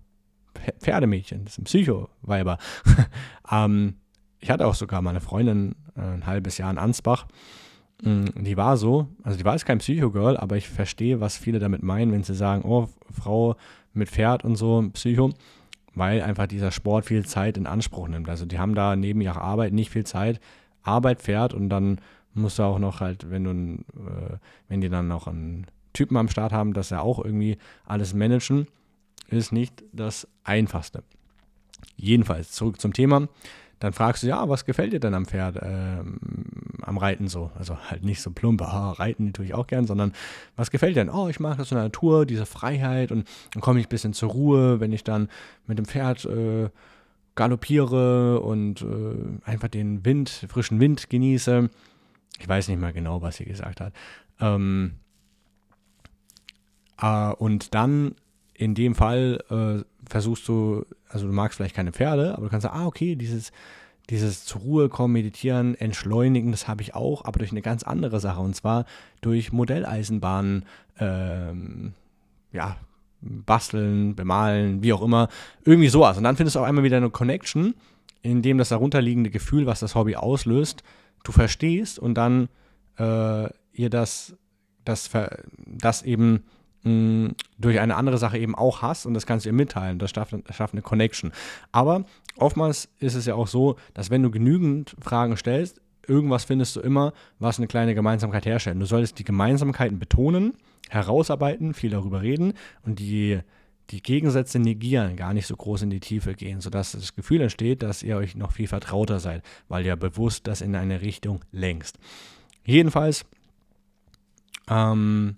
Pferdemädchen, 0.81 1.45
das 1.45 1.55
sind 1.55 1.65
Psycho-Weiber. 1.65 2.59
ähm, 3.51 3.95
ich 4.41 4.51
hatte 4.51 4.67
auch 4.67 4.75
sogar 4.75 5.03
mal 5.03 5.11
eine 5.11 5.21
Freundin 5.21 5.75
äh, 5.97 6.01
ein 6.01 6.27
halbes 6.27 6.59
Jahr 6.59 6.71
in 6.71 6.79
Ansbach. 6.79 7.27
Mm, 8.03 8.25
die 8.37 8.57
war 8.57 8.77
so, 8.77 9.09
also 9.23 9.39
die 9.39 9.45
war 9.45 9.55
jetzt 9.55 9.67
kein 9.67 9.79
Psycho-Girl, 9.79 10.37
aber 10.37 10.57
ich 10.57 10.69
verstehe, 10.69 11.21
was 11.21 11.37
viele 11.37 11.59
damit 11.59 11.83
meinen, 11.83 12.13
wenn 12.13 12.23
sie 12.23 12.35
sagen, 12.35 12.63
oh, 12.65 12.89
Frau 13.11 13.57
mit 13.93 14.09
Pferd 14.09 14.45
und 14.45 14.57
so, 14.57 14.89
Psycho, 14.93 15.31
weil 15.95 16.23
einfach 16.23 16.47
dieser 16.47 16.71
Sport 16.71 17.07
viel 17.07 17.25
Zeit 17.25 17.57
in 17.57 17.67
Anspruch 17.67 18.09
nimmt. 18.09 18.29
Also 18.29 18.47
die 18.47 18.59
haben 18.59 18.75
da 18.75 18.97
neben 18.97 19.21
ihrer 19.21 19.41
Arbeit 19.41 19.73
nicht 19.73 19.91
viel 19.91 20.05
Zeit. 20.05 20.41
Arbeit, 20.83 21.23
Pferd 21.23 21.55
und 21.55 21.69
dann 21.69 22.01
musst 22.35 22.59
du 22.59 22.65
auch 22.65 22.79
noch 22.79 23.01
halt, 23.01 23.31
wenn 23.31 23.45
du, 23.45 23.51
äh, 24.01 24.37
wenn 24.69 24.81
die 24.81 24.89
dann 24.89 25.09
noch 25.09 25.29
einen 25.29 25.67
Typen 25.93 26.17
am 26.17 26.29
Start 26.29 26.53
haben, 26.53 26.75
dass 26.75 26.91
er 26.91 27.03
auch 27.03 27.25
irgendwie 27.25 27.57
alles 27.87 28.13
managen 28.13 28.67
ist 29.29 29.53
nicht 29.53 29.85
das 29.93 30.29
Einfachste. 30.43 31.03
Jedenfalls, 31.97 32.53
zurück 32.53 32.81
zum 32.81 32.93
Thema. 32.93 33.29
Dann 33.81 33.93
fragst 33.93 34.23
du, 34.23 34.29
ja, 34.29 34.49
was 34.49 34.65
gefällt 34.65 34.93
dir 34.93 35.01
denn 35.01 35.15
am 35.15 35.27
Pferd, 35.27 35.59
ähm, 35.61 36.19
am 36.83 36.97
Reiten 36.97 37.29
so? 37.29 37.51
Also 37.59 37.77
halt 37.91 38.05
nicht 38.05 38.23
so 38.23 38.31
plump, 38.31 38.63
ah, 38.63 38.93
reiten 38.93 39.27
natürlich 39.27 39.53
auch 39.53 39.67
gern, 39.67 39.87
sondern 39.87 40.13
was 40.57 40.71
gefällt 40.71 40.97
dir 40.97 41.05
denn? 41.05 41.11
Oh, 41.11 41.29
ich 41.29 41.41
mag 41.41 41.59
das 41.59 41.71
in 41.71 41.77
der 41.77 41.85
Natur, 41.85 42.25
diese 42.25 42.47
Freiheit 42.47 43.13
und 43.13 43.29
dann 43.53 43.61
komme 43.61 43.81
ich 43.81 43.87
ein 43.87 43.91
bisschen 43.91 44.15
zur 44.15 44.31
Ruhe, 44.31 44.81
wenn 44.81 44.93
ich 44.93 45.05
dann 45.05 45.29
mit 45.67 45.79
dem 45.79 45.85
Pferd 45.85 46.25
äh, 46.25 46.71
galoppiere 47.35 48.41
und 48.41 48.83
äh, 48.83 49.49
einfach 49.51 49.69
den 49.69 50.05
Wind, 50.05 50.47
frischen 50.49 50.81
Wind 50.81 51.11
genieße. 51.11 51.69
Ich 52.39 52.49
weiß 52.49 52.69
nicht 52.69 52.81
mal 52.81 52.93
genau, 52.93 53.23
was 53.23 53.37
sie 53.37 53.45
gesagt 53.45 53.81
hat. 53.81 53.93
Ähm, 54.41 54.95
äh, 57.01 57.33
und 57.33 57.75
dann 57.75 58.15
in 58.55 58.75
dem 58.75 58.95
Fall 58.95 59.43
äh, 59.51 59.85
versuchst 60.09 60.47
du, 60.49 60.85
also 61.09 61.27
du 61.27 61.33
magst 61.33 61.57
vielleicht 61.57 61.75
keine 61.75 61.93
Pferde, 61.93 62.35
aber 62.35 62.45
du 62.45 62.51
kannst 62.51 62.63
sagen, 62.63 62.79
ah, 62.79 62.87
okay, 62.87 63.17
dieses, 63.17 63.53
dieses 64.11 64.45
zur 64.45 64.61
Ruhe 64.61 64.89
kommen, 64.89 65.13
meditieren, 65.13 65.75
entschleunigen, 65.75 66.53
das 66.53 66.69
habe 66.69 66.83
ich 66.83 66.95
auch, 66.95 67.25
aber 67.25 67.39
durch 67.39 67.51
eine 67.51 67.63
ganz 67.63 67.83
andere 67.83 68.21
Sache 68.21 68.41
und 68.41 68.55
zwar 68.55 68.85
durch 69.21 69.53
Modelleisenbahnen, 69.53 70.65
ähm, 70.99 71.95
ja, 72.53 72.77
basteln, 73.21 74.15
bemalen, 74.15 74.83
wie 74.83 74.93
auch 74.93 75.03
immer, 75.03 75.29
irgendwie 75.65 75.89
sowas. 75.89 76.19
Und 76.19 76.25
dann 76.25 76.37
findest 76.37 76.57
du 76.57 76.61
auch 76.61 76.65
einmal 76.65 76.85
wieder 76.85 76.99
eine 76.99 77.11
Connection, 77.11 77.75
in 78.23 78.43
dem 78.43 78.59
das 78.59 78.69
darunterliegende 78.69 79.31
Gefühl, 79.31 79.67
was 79.67 79.81
das 79.81 79.95
Hobby 79.95 80.17
auslöst, 80.17 80.83
du 81.25 81.33
verstehst 81.33 81.99
und 81.99 82.15
dann 82.15 82.49
äh, 82.99 83.49
ihr 83.73 83.91
das, 83.91 84.37
das, 84.85 85.11
das 85.67 86.03
eben 86.03 86.45
durch 86.85 87.81
eine 87.81 87.97
andere 87.97 88.19
Sache 88.19 88.39
eben 88.39 88.55
auch 88.55 88.83
hast 88.83 89.07
und 89.07 89.15
das 89.15 89.27
kannst 89.27 89.47
du 89.47 89.51
ihr 89.51 89.55
mitteilen. 89.55 89.99
Das 89.99 90.11
schafft, 90.11 90.35
schafft 90.55 90.75
eine 90.75 90.83
Connection. 90.83 91.33
Aber 91.73 92.05
oftmals 92.37 92.89
ist 92.99 93.15
es 93.15 93.25
ja 93.25 93.35
auch 93.35 93.49
so, 93.49 93.77
dass 93.95 94.11
wenn 94.11 94.23
du 94.23 94.31
genügend 94.31 94.95
Fragen 95.01 95.37
stellst, 95.37 95.81
irgendwas 96.07 96.45
findest 96.45 96.77
du 96.77 96.81
immer, 96.81 97.15
was 97.39 97.59
eine 97.59 97.67
kleine 97.67 97.95
Gemeinsamkeit 97.95 98.45
herstellt. 98.45 98.81
Du 98.81 98.85
solltest 98.85 99.19
die 99.19 99.25
Gemeinsamkeiten 99.25 99.99
betonen, 99.99 100.55
herausarbeiten, 100.91 101.73
viel 101.73 101.91
darüber 101.91 102.21
reden 102.21 102.53
und 102.83 102.99
die, 102.99 103.41
die 103.91 104.03
Gegensätze 104.03 104.59
negieren, 104.59 105.17
gar 105.17 105.33
nicht 105.33 105.47
so 105.47 105.57
groß 105.57 105.83
in 105.83 105.91
die 105.91 106.01
Tiefe 106.01 106.35
gehen, 106.35 106.61
sodass 106.61 106.93
das 106.93 107.15
Gefühl 107.15 107.41
entsteht, 107.41 107.83
dass 107.83 108.03
ihr 108.03 108.19
euch 108.19 108.35
noch 108.35 108.53
viel 108.53 108.69
vertrauter 108.69 109.21
seid, 109.21 109.43
weil 109.69 109.87
ihr 109.87 109.97
bewusst 109.97 110.47
das 110.47 110.61
in 110.61 110.77
eine 110.77 111.01
Richtung 111.01 111.41
lenkst. 111.51 111.99
Jedenfalls, 112.67 113.25
ähm, 114.69 115.37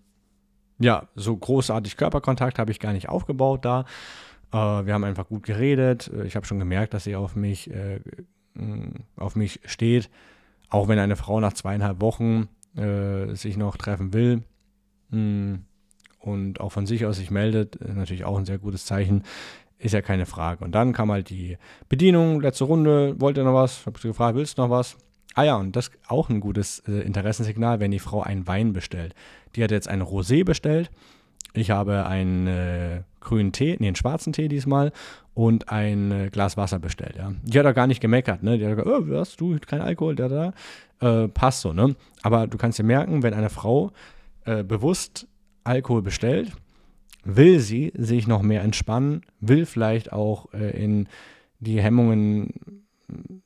ja, 0.78 1.08
so 1.14 1.36
großartig 1.36 1.96
Körperkontakt 1.96 2.58
habe 2.58 2.70
ich 2.70 2.80
gar 2.80 2.92
nicht 2.92 3.08
aufgebaut 3.08 3.64
da. 3.64 3.84
Äh, 4.52 4.56
wir 4.86 4.94
haben 4.94 5.04
einfach 5.04 5.28
gut 5.28 5.44
geredet. 5.44 6.10
Ich 6.24 6.36
habe 6.36 6.46
schon 6.46 6.58
gemerkt, 6.58 6.94
dass 6.94 7.04
sie 7.04 7.16
auf 7.16 7.36
mich, 7.36 7.70
äh, 7.70 8.00
auf 9.16 9.36
mich 9.36 9.60
steht. 9.64 10.10
Auch 10.68 10.88
wenn 10.88 10.98
eine 10.98 11.16
Frau 11.16 11.40
nach 11.40 11.52
zweieinhalb 11.52 12.00
Wochen 12.00 12.48
äh, 12.76 13.34
sich 13.34 13.56
noch 13.56 13.76
treffen 13.76 14.12
will 14.12 14.42
mh, 15.10 15.18
mm, 15.18 15.64
und 16.20 16.60
auch 16.60 16.72
von 16.72 16.86
sich 16.86 17.06
aus 17.06 17.16
sich 17.16 17.30
meldet, 17.30 17.78
natürlich 17.80 18.24
auch 18.24 18.36
ein 18.36 18.44
sehr 18.46 18.58
gutes 18.58 18.84
Zeichen. 18.84 19.22
Ist 19.78 19.92
ja 19.92 20.02
keine 20.02 20.26
Frage. 20.26 20.64
Und 20.64 20.72
dann 20.72 20.92
kam 20.92 21.12
halt 21.12 21.28
die 21.28 21.58
Bedienung, 21.88 22.40
letzte 22.40 22.64
Runde, 22.64 23.20
wollt 23.20 23.36
ihr 23.36 23.44
noch 23.44 23.54
was? 23.54 23.84
Habe 23.86 24.00
sie 24.00 24.08
gefragt, 24.08 24.34
willst 24.34 24.56
du 24.56 24.62
noch 24.62 24.70
was? 24.70 24.96
Ah 25.36 25.44
ja, 25.44 25.56
und 25.56 25.76
das 25.76 25.88
ist 25.88 25.98
auch 26.08 26.30
ein 26.30 26.40
gutes 26.40 26.82
äh, 26.88 26.92
Interessensignal, 27.02 27.78
wenn 27.78 27.90
die 27.90 27.98
Frau 27.98 28.22
einen 28.22 28.46
Wein 28.46 28.72
bestellt. 28.72 29.14
Die 29.54 29.62
hat 29.62 29.70
jetzt 29.70 29.86
einen 29.86 30.00
Rosé 30.00 30.44
bestellt. 30.44 30.90
Ich 31.52 31.70
habe 31.70 32.06
einen 32.06 32.46
äh, 32.46 33.02
grünen 33.20 33.52
Tee, 33.52 33.76
nee, 33.78 33.86
einen 33.86 33.96
schwarzen 33.96 34.32
Tee 34.32 34.48
diesmal 34.48 34.92
und 35.34 35.68
ein 35.68 36.10
äh, 36.10 36.30
Glas 36.30 36.56
Wasser 36.56 36.78
bestellt. 36.78 37.16
Ja. 37.18 37.34
Die 37.42 37.58
hat 37.58 37.66
auch 37.66 37.74
gar 37.74 37.86
nicht 37.86 38.00
gemeckert, 38.00 38.42
ne? 38.42 38.56
Die 38.56 38.64
hat 38.64 38.76
gesagt, 38.76 38.88
oh, 38.88 39.14
hast 39.14 39.38
du 39.38 39.58
kein 39.58 39.82
Alkohol, 39.82 40.16
da, 40.16 40.28
da. 40.28 41.24
Äh, 41.24 41.28
passt 41.28 41.60
so, 41.60 41.74
ne? 41.74 41.96
Aber 42.22 42.46
du 42.46 42.56
kannst 42.56 42.78
dir 42.78 42.84
merken, 42.84 43.22
wenn 43.22 43.34
eine 43.34 43.50
Frau 43.50 43.92
äh, 44.46 44.64
bewusst 44.64 45.28
Alkohol 45.64 46.00
bestellt, 46.00 46.52
will 47.24 47.60
sie 47.60 47.92
sich 47.94 48.26
noch 48.26 48.40
mehr 48.40 48.62
entspannen, 48.62 49.20
will 49.40 49.66
vielleicht 49.66 50.14
auch 50.14 50.50
äh, 50.54 50.82
in 50.82 51.08
die 51.60 51.82
Hemmungen 51.82 52.85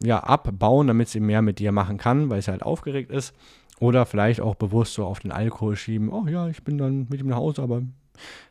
ja, 0.02 0.20
abbauen, 0.20 0.86
damit 0.86 1.08
sie 1.08 1.20
mehr 1.20 1.42
mit 1.42 1.58
dir 1.58 1.72
machen 1.72 1.98
kann, 1.98 2.30
weil 2.30 2.42
sie 2.42 2.50
halt 2.50 2.62
aufgeregt 2.62 3.10
ist. 3.10 3.34
Oder 3.78 4.04
vielleicht 4.04 4.40
auch 4.40 4.54
bewusst 4.54 4.94
so 4.94 5.04
auf 5.06 5.20
den 5.20 5.32
Alkohol 5.32 5.76
schieben. 5.76 6.10
Oh 6.10 6.26
ja, 6.26 6.48
ich 6.48 6.62
bin 6.62 6.78
dann 6.78 7.06
mit 7.08 7.20
ihm 7.20 7.28
nach 7.28 7.36
Hause, 7.36 7.62
aber 7.62 7.82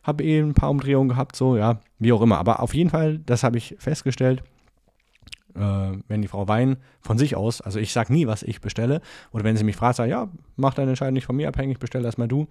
habe 0.02 0.24
eh 0.24 0.40
ein 0.40 0.54
paar 0.54 0.70
Umdrehungen 0.70 1.08
gehabt, 1.08 1.36
so, 1.36 1.56
ja, 1.56 1.80
wie 1.98 2.12
auch 2.12 2.22
immer. 2.22 2.38
Aber 2.38 2.60
auf 2.60 2.74
jeden 2.74 2.90
Fall, 2.90 3.18
das 3.18 3.44
habe 3.44 3.58
ich 3.58 3.76
festgestellt, 3.78 4.42
äh, 5.54 5.92
wenn 6.08 6.22
die 6.22 6.28
Frau 6.28 6.48
Wein 6.48 6.78
von 7.00 7.18
sich 7.18 7.36
aus, 7.36 7.60
also 7.60 7.78
ich 7.78 7.92
sage 7.92 8.12
nie, 8.12 8.26
was 8.26 8.42
ich 8.42 8.60
bestelle, 8.60 9.00
oder 9.32 9.44
wenn 9.44 9.56
sie 9.56 9.64
mich 9.64 9.76
fragt, 9.76 9.96
sage 9.96 10.10
ja, 10.10 10.28
mach 10.56 10.74
deine 10.74 10.90
Entscheidung 10.90 11.14
nicht 11.14 11.26
von 11.26 11.36
mir 11.36 11.48
abhängig, 11.48 11.78
bestell 11.78 12.04
erstmal 12.04 12.28
du. 12.28 12.48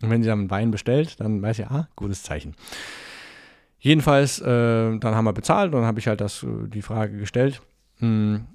Und 0.00 0.10
wenn 0.10 0.22
sie 0.22 0.28
dann 0.28 0.50
Wein 0.50 0.70
bestellt, 0.70 1.20
dann 1.20 1.42
weiß 1.42 1.60
ich, 1.60 1.66
ah, 1.66 1.88
gutes 1.96 2.22
Zeichen. 2.22 2.54
Jedenfalls, 3.78 4.40
äh, 4.40 4.44
dann 4.98 5.14
haben 5.14 5.24
wir 5.24 5.32
bezahlt 5.32 5.72
und 5.72 5.80
dann 5.80 5.86
habe 5.86 5.98
ich 5.98 6.06
halt 6.06 6.20
das, 6.20 6.42
äh, 6.42 6.68
die 6.68 6.82
Frage 6.82 7.18
gestellt, 7.18 7.62
hm, 7.98 8.46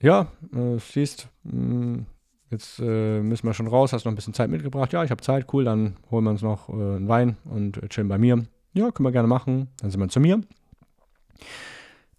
ja, 0.00 0.32
äh, 0.54 0.78
siehst, 0.78 1.28
mh, 1.44 1.52
hm, 1.52 2.06
jetzt 2.50 2.78
äh, 2.78 3.20
müssen 3.20 3.46
wir 3.46 3.54
schon 3.54 3.66
raus, 3.66 3.92
hast 3.92 4.04
noch 4.04 4.12
ein 4.12 4.16
bisschen 4.16 4.34
Zeit 4.34 4.50
mitgebracht. 4.50 4.92
Ja, 4.92 5.04
ich 5.04 5.10
habe 5.10 5.22
Zeit, 5.22 5.52
cool, 5.52 5.64
dann 5.64 5.96
holen 6.10 6.24
wir 6.24 6.30
uns 6.30 6.42
noch 6.42 6.68
äh, 6.68 6.72
einen 6.72 7.08
Wein 7.08 7.36
und 7.44 7.82
äh, 7.82 7.88
chillen 7.88 8.08
bei 8.08 8.18
mir. 8.18 8.44
Ja, 8.74 8.90
können 8.90 9.06
wir 9.06 9.12
gerne 9.12 9.28
machen. 9.28 9.68
Dann 9.80 9.90
sind 9.90 10.00
wir 10.00 10.08
zu 10.08 10.20
mir. 10.20 10.42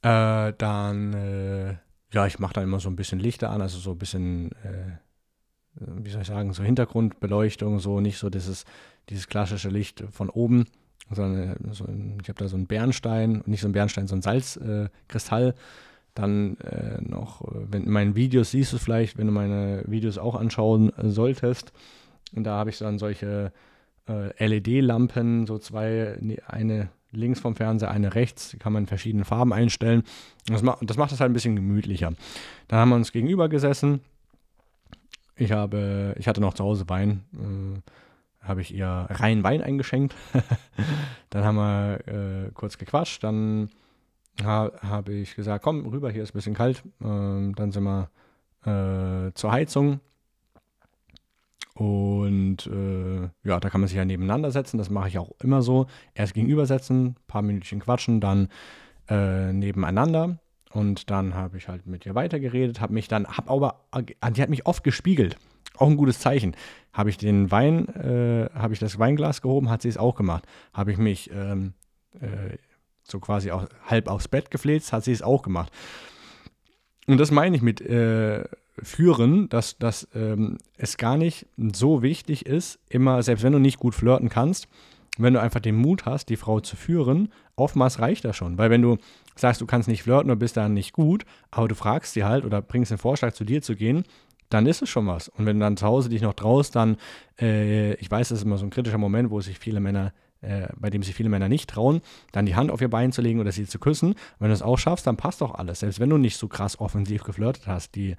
Äh, 0.01 0.53
dann, 0.57 1.13
äh, 1.13 1.75
ja, 2.13 2.25
ich 2.25 2.39
mache 2.39 2.53
dann 2.53 2.63
immer 2.63 2.79
so 2.79 2.89
ein 2.89 2.95
bisschen 2.95 3.19
Lichter 3.19 3.51
an, 3.51 3.61
also 3.61 3.77
so 3.79 3.91
ein 3.91 3.97
bisschen, 3.97 4.51
wie 5.75 6.09
soll 6.09 6.21
ich 6.21 6.27
sagen, 6.27 6.53
so 6.53 6.63
Hintergrundbeleuchtung, 6.63 7.79
so 7.79 7.99
nicht 7.99 8.17
so 8.17 8.29
dieses, 8.29 8.63
dieses 9.09 9.27
klassische 9.27 9.69
Licht 9.69 10.03
von 10.11 10.29
oben, 10.29 10.65
sondern 11.11 11.57
so 11.73 11.85
ein, 11.85 12.17
ich 12.21 12.29
habe 12.29 12.39
da 12.39 12.47
so 12.47 12.55
einen 12.55 12.65
Bernstein, 12.65 13.43
nicht 13.45 13.61
so 13.61 13.67
ein 13.67 13.73
Bernstein, 13.73 14.07
so 14.07 14.15
ein 14.15 14.21
Salzkristall 14.21 15.53
dann 16.17 16.57
äh, 16.57 16.99
noch, 17.01 17.41
wenn 17.51 17.83
in 17.83 17.91
meinen 17.91 18.15
Videos 18.15 18.51
siehst 18.51 18.73
du 18.73 18.77
vielleicht, 18.77 19.17
wenn 19.17 19.27
du 19.27 19.33
meine 19.33 19.83
Videos 19.85 20.17
auch 20.17 20.35
anschauen 20.35 20.91
äh, 20.97 21.09
solltest. 21.09 21.71
Und 22.35 22.43
da 22.43 22.57
habe 22.57 22.69
ich 22.69 22.77
dann 22.77 22.97
solche 22.97 23.51
äh, 24.07 24.45
LED-Lampen, 24.45 25.45
so 25.45 25.59
zwei, 25.59 26.17
nee, 26.19 26.39
eine 26.47 26.89
links 27.11 27.39
vom 27.39 27.55
Fernseher, 27.55 27.91
eine 27.91 28.15
rechts, 28.15 28.49
die 28.49 28.57
kann 28.57 28.73
man 28.73 28.83
in 28.83 28.87
verschiedenen 28.87 29.25
Farben 29.25 29.53
einstellen. 29.53 30.03
Das, 30.47 30.61
ma 30.61 30.77
das 30.81 30.97
macht 30.97 31.11
es 31.11 31.19
halt 31.19 31.31
ein 31.31 31.33
bisschen 31.33 31.55
gemütlicher. 31.55 32.13
Dann 32.67 32.79
haben 32.79 32.89
wir 32.89 32.95
uns 32.95 33.11
gegenüber 33.11 33.47
gesessen. 33.47 34.01
Ich 35.35 35.51
habe, 35.51 36.15
ich 36.17 36.27
hatte 36.27 36.41
noch 36.41 36.55
zu 36.55 36.63
Hause 36.63 36.89
Wein, 36.89 37.23
äh, 37.33 38.45
habe 38.45 38.61
ich 38.61 38.73
ihr 38.73 38.87
rein 38.87 39.43
Wein 39.43 39.61
eingeschenkt. 39.61 40.15
dann 41.29 41.43
haben 41.43 41.55
wir 41.55 41.99
äh, 42.07 42.51
kurz 42.53 42.77
gequatscht, 42.77 43.23
dann 43.23 43.69
ha 44.43 44.71
habe 44.81 45.13
ich 45.13 45.35
gesagt, 45.35 45.63
komm 45.63 45.85
rüber, 45.85 46.11
hier 46.11 46.23
ist 46.23 46.31
ein 46.31 46.37
bisschen 46.37 46.53
kalt. 46.53 46.83
Ähm, 47.01 47.53
dann 47.55 47.71
sind 47.71 47.83
wir 47.83 48.09
äh, 48.65 49.33
zur 49.33 49.51
Heizung. 49.51 49.99
Und 51.73 52.65
äh, 52.67 53.29
ja, 53.47 53.59
da 53.59 53.69
kann 53.69 53.81
man 53.81 53.87
sich 53.87 53.97
ja 53.97 54.05
nebeneinander 54.05 54.51
setzen. 54.51 54.77
Das 54.77 54.89
mache 54.89 55.09
ich 55.09 55.19
auch 55.19 55.31
immer 55.43 55.61
so. 55.61 55.85
Erst 56.15 56.33
gegenübersetzen, 56.33 57.15
paar 57.27 57.43
Minütchen 57.43 57.79
quatschen, 57.79 58.19
dann 58.19 58.47
äh, 59.09 59.53
nebeneinander. 59.53 60.39
Und 60.71 61.11
dann 61.11 61.35
habe 61.35 61.57
ich 61.57 61.67
halt 61.67 61.85
mit 61.85 62.05
ihr 62.05 62.15
weitergeredet, 62.15 62.81
habe 62.81 62.93
mich 62.93 63.07
dann, 63.07 63.27
habe 63.27 63.49
aber, 63.49 63.85
die 64.03 64.41
hat 64.41 64.49
mich 64.49 64.65
oft 64.65 64.83
gespiegelt. 64.83 65.37
Auch 65.77 65.87
ein 65.87 65.97
gutes 65.97 66.19
Zeichen. 66.19 66.55
Habe 66.93 67.09
ich 67.09 67.17
den 67.17 67.51
Wein, 67.51 67.87
äh, 67.89 68.49
habe 68.53 68.73
ich 68.73 68.79
das 68.79 68.97
Weinglas 68.97 69.41
gehoben, 69.41 69.69
hat 69.69 69.83
sie 69.83 69.89
es 69.89 69.97
auch 69.97 70.15
gemacht. 70.15 70.45
Habe 70.73 70.91
ich 70.91 70.97
mich 70.97 71.29
ähm, 71.31 71.73
äh, 72.19 72.57
so 73.09 73.19
quasi 73.19 73.51
auch 73.51 73.65
halb 73.85 74.07
aufs 74.07 74.27
Bett 74.27 74.51
gefläzt, 74.51 74.93
hat 74.93 75.03
sie 75.03 75.11
es 75.11 75.21
auch 75.21 75.41
gemacht. 75.41 75.71
Und 77.07 77.19
das 77.19 77.31
meine 77.31 77.55
ich 77.55 77.61
mit 77.61 77.81
äh, 77.81 78.43
führen, 78.79 79.49
dass, 79.49 79.77
dass 79.77 80.07
ähm, 80.13 80.57
es 80.77 80.97
gar 80.97 81.17
nicht 81.17 81.47
so 81.73 82.01
wichtig 82.01 82.45
ist, 82.45 82.79
immer, 82.89 83.23
selbst 83.23 83.43
wenn 83.43 83.53
du 83.53 83.59
nicht 83.59 83.79
gut 83.79 83.95
flirten 83.95 84.29
kannst, 84.29 84.67
wenn 85.17 85.33
du 85.33 85.41
einfach 85.41 85.61
den 85.61 85.75
Mut 85.75 86.05
hast, 86.05 86.29
die 86.29 86.35
Frau 86.35 86.59
zu 86.59 86.75
führen, 86.75 87.31
oftmals 87.55 87.99
reicht 87.99 88.25
das 88.25 88.35
schon. 88.35 88.57
Weil 88.57 88.69
wenn 88.69 88.81
du 88.81 88.97
sagst, 89.35 89.61
du 89.61 89.65
kannst 89.65 89.87
nicht 89.87 90.03
flirten 90.03 90.29
oder 90.29 90.39
bist 90.39 90.57
da 90.57 90.69
nicht 90.69 90.93
gut, 90.93 91.25
aber 91.49 91.67
du 91.67 91.75
fragst 91.75 92.13
sie 92.13 92.23
halt 92.23 92.45
oder 92.45 92.61
bringst 92.61 92.91
den 92.91 92.97
Vorschlag, 92.97 93.33
zu 93.33 93.43
dir 93.43 93.61
zu 93.61 93.75
gehen, 93.75 94.03
dann 94.49 94.65
ist 94.65 94.81
es 94.81 94.89
schon 94.89 95.07
was. 95.07 95.27
Und 95.29 95.45
wenn 95.45 95.59
du 95.59 95.65
dann 95.65 95.77
zu 95.77 95.85
Hause 95.85 96.09
dich 96.09 96.21
noch 96.21 96.33
traust, 96.33 96.75
dann, 96.75 96.97
äh, 97.39 97.95
ich 97.95 98.09
weiß, 98.09 98.29
das 98.29 98.39
ist 98.39 98.45
immer 98.45 98.57
so 98.57 98.65
ein 98.65 98.69
kritischer 98.69 98.97
Moment, 98.97 99.29
wo 99.29 99.41
sich 99.41 99.59
viele 99.59 99.79
Männer 99.79 100.13
äh, 100.41 100.67
bei 100.77 100.89
dem 100.89 101.03
sich 101.03 101.15
viele 101.15 101.29
Männer 101.29 101.49
nicht 101.49 101.69
trauen, 101.69 102.01
dann 102.31 102.45
die 102.45 102.55
Hand 102.55 102.71
auf 102.71 102.81
ihr 102.81 102.89
Bein 102.89 103.11
zu 103.11 103.21
legen 103.21 103.39
oder 103.39 103.51
sie 103.51 103.65
zu 103.65 103.79
küssen. 103.79 104.15
wenn 104.39 104.49
du 104.49 104.53
es 104.53 104.61
auch 104.61 104.77
schaffst, 104.77 105.07
dann 105.07 105.17
passt 105.17 105.41
doch 105.41 105.55
alles. 105.55 105.79
Selbst 105.79 105.99
wenn 105.99 106.09
du 106.09 106.17
nicht 106.17 106.37
so 106.37 106.47
krass 106.47 106.79
offensiv 106.79 107.23
geflirtet 107.23 107.67
hast, 107.67 107.95
die 107.95 108.15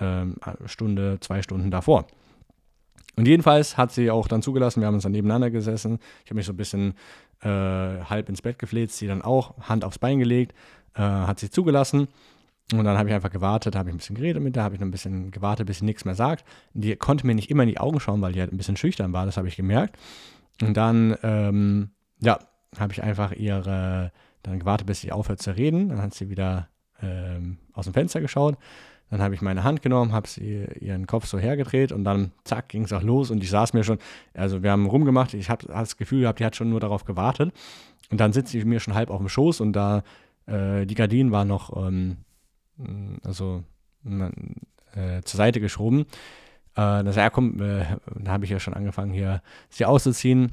ähm, 0.00 0.36
Stunde, 0.66 1.18
zwei 1.20 1.42
Stunden 1.42 1.70
davor. 1.70 2.06
Und 3.16 3.28
jedenfalls 3.28 3.76
hat 3.76 3.92
sie 3.92 4.10
auch 4.10 4.26
dann 4.26 4.42
zugelassen, 4.42 4.80
wir 4.80 4.86
haben 4.86 4.94
uns 4.94 5.02
dann 5.02 5.12
nebeneinander 5.12 5.50
gesessen. 5.50 5.98
Ich 6.24 6.30
habe 6.30 6.36
mich 6.36 6.46
so 6.46 6.52
ein 6.52 6.56
bisschen 6.56 6.94
äh, 7.42 7.48
halb 7.48 8.28
ins 8.28 8.42
Bett 8.42 8.58
gefleht, 8.58 8.90
sie 8.90 9.06
dann 9.06 9.22
auch, 9.22 9.58
Hand 9.68 9.84
aufs 9.84 9.98
Bein 9.98 10.18
gelegt, 10.18 10.54
äh, 10.94 11.02
hat 11.02 11.38
sie 11.38 11.50
zugelassen. 11.50 12.08
Und 12.72 12.84
dann 12.84 12.96
habe 12.96 13.08
ich 13.08 13.14
einfach 13.14 13.30
gewartet, 13.30 13.76
habe 13.76 13.90
ich 13.90 13.94
ein 13.94 13.98
bisschen 13.98 14.16
geredet 14.16 14.42
mit 14.42 14.56
der, 14.56 14.62
habe 14.62 14.74
ich 14.74 14.80
noch 14.80 14.86
ein 14.86 14.92
bisschen 14.92 15.30
gewartet, 15.30 15.66
bis 15.66 15.78
sie 15.78 15.84
nichts 15.84 16.06
mehr 16.06 16.14
sagt. 16.14 16.44
Die 16.72 16.96
konnte 16.96 17.26
mir 17.26 17.34
nicht 17.34 17.50
immer 17.50 17.64
in 17.64 17.68
die 17.68 17.78
Augen 17.78 18.00
schauen, 18.00 18.22
weil 18.22 18.32
die 18.32 18.40
halt 18.40 18.52
ein 18.52 18.56
bisschen 18.56 18.76
schüchtern 18.76 19.12
war, 19.12 19.26
das 19.26 19.36
habe 19.36 19.48
ich 19.48 19.56
gemerkt. 19.56 19.98
Und 20.60 20.76
dann, 20.76 21.16
ähm, 21.22 21.90
ja, 22.20 22.38
habe 22.78 22.92
ich 22.92 23.02
einfach 23.02 23.32
ihre, 23.32 24.12
dann 24.42 24.58
gewartet, 24.58 24.86
bis 24.86 25.00
sie 25.00 25.12
aufhört 25.12 25.40
zu 25.42 25.56
reden. 25.56 25.88
Dann 25.88 26.00
hat 26.02 26.14
sie 26.14 26.30
wieder 26.30 26.68
ähm, 27.02 27.58
aus 27.72 27.84
dem 27.84 27.94
Fenster 27.94 28.20
geschaut. 28.20 28.56
Dann 29.10 29.20
habe 29.20 29.34
ich 29.34 29.42
meine 29.42 29.62
Hand 29.62 29.82
genommen, 29.82 30.12
habe 30.12 30.26
sie 30.26 30.64
ihren 30.80 31.06
Kopf 31.06 31.26
so 31.26 31.38
hergedreht 31.38 31.92
und 31.92 32.02
dann 32.02 32.32
zack 32.44 32.70
ging 32.70 32.84
es 32.84 32.94
auch 32.94 33.02
los 33.02 33.30
und 33.30 33.42
ich 33.42 33.50
saß 33.50 33.74
mir 33.74 33.84
schon, 33.84 33.98
also 34.32 34.62
wir 34.62 34.70
haben 34.70 34.86
rumgemacht, 34.86 35.34
ich 35.34 35.50
habe 35.50 35.66
das 35.66 35.98
Gefühl 35.98 36.22
gehabt, 36.22 36.40
die 36.40 36.46
hat 36.46 36.56
schon 36.56 36.70
nur 36.70 36.80
darauf 36.80 37.04
gewartet 37.04 37.52
und 38.10 38.20
dann 38.22 38.32
sitzt 38.32 38.52
sie 38.52 38.64
mir 38.64 38.80
schon 38.80 38.94
halb 38.94 39.10
auf 39.10 39.18
dem 39.18 39.28
Schoß 39.28 39.60
und 39.60 39.74
da 39.74 40.02
äh, 40.46 40.86
die 40.86 40.94
Gardinen 40.94 41.30
waren 41.30 41.46
noch 41.46 41.76
ähm, 41.76 42.16
also 43.22 43.64
äh, 44.94 45.20
zur 45.24 45.36
Seite 45.36 45.60
geschoben 45.60 46.06
äh, 46.74 47.04
dann 47.04 47.12
ja, 47.12 47.30
komm, 47.30 47.60
äh, 47.60 47.84
dann 48.14 48.28
habe 48.28 48.44
ich 48.44 48.50
ja 48.50 48.60
schon 48.60 48.74
angefangen, 48.74 49.12
hier 49.12 49.42
sie 49.68 49.84
auszuziehen. 49.84 50.52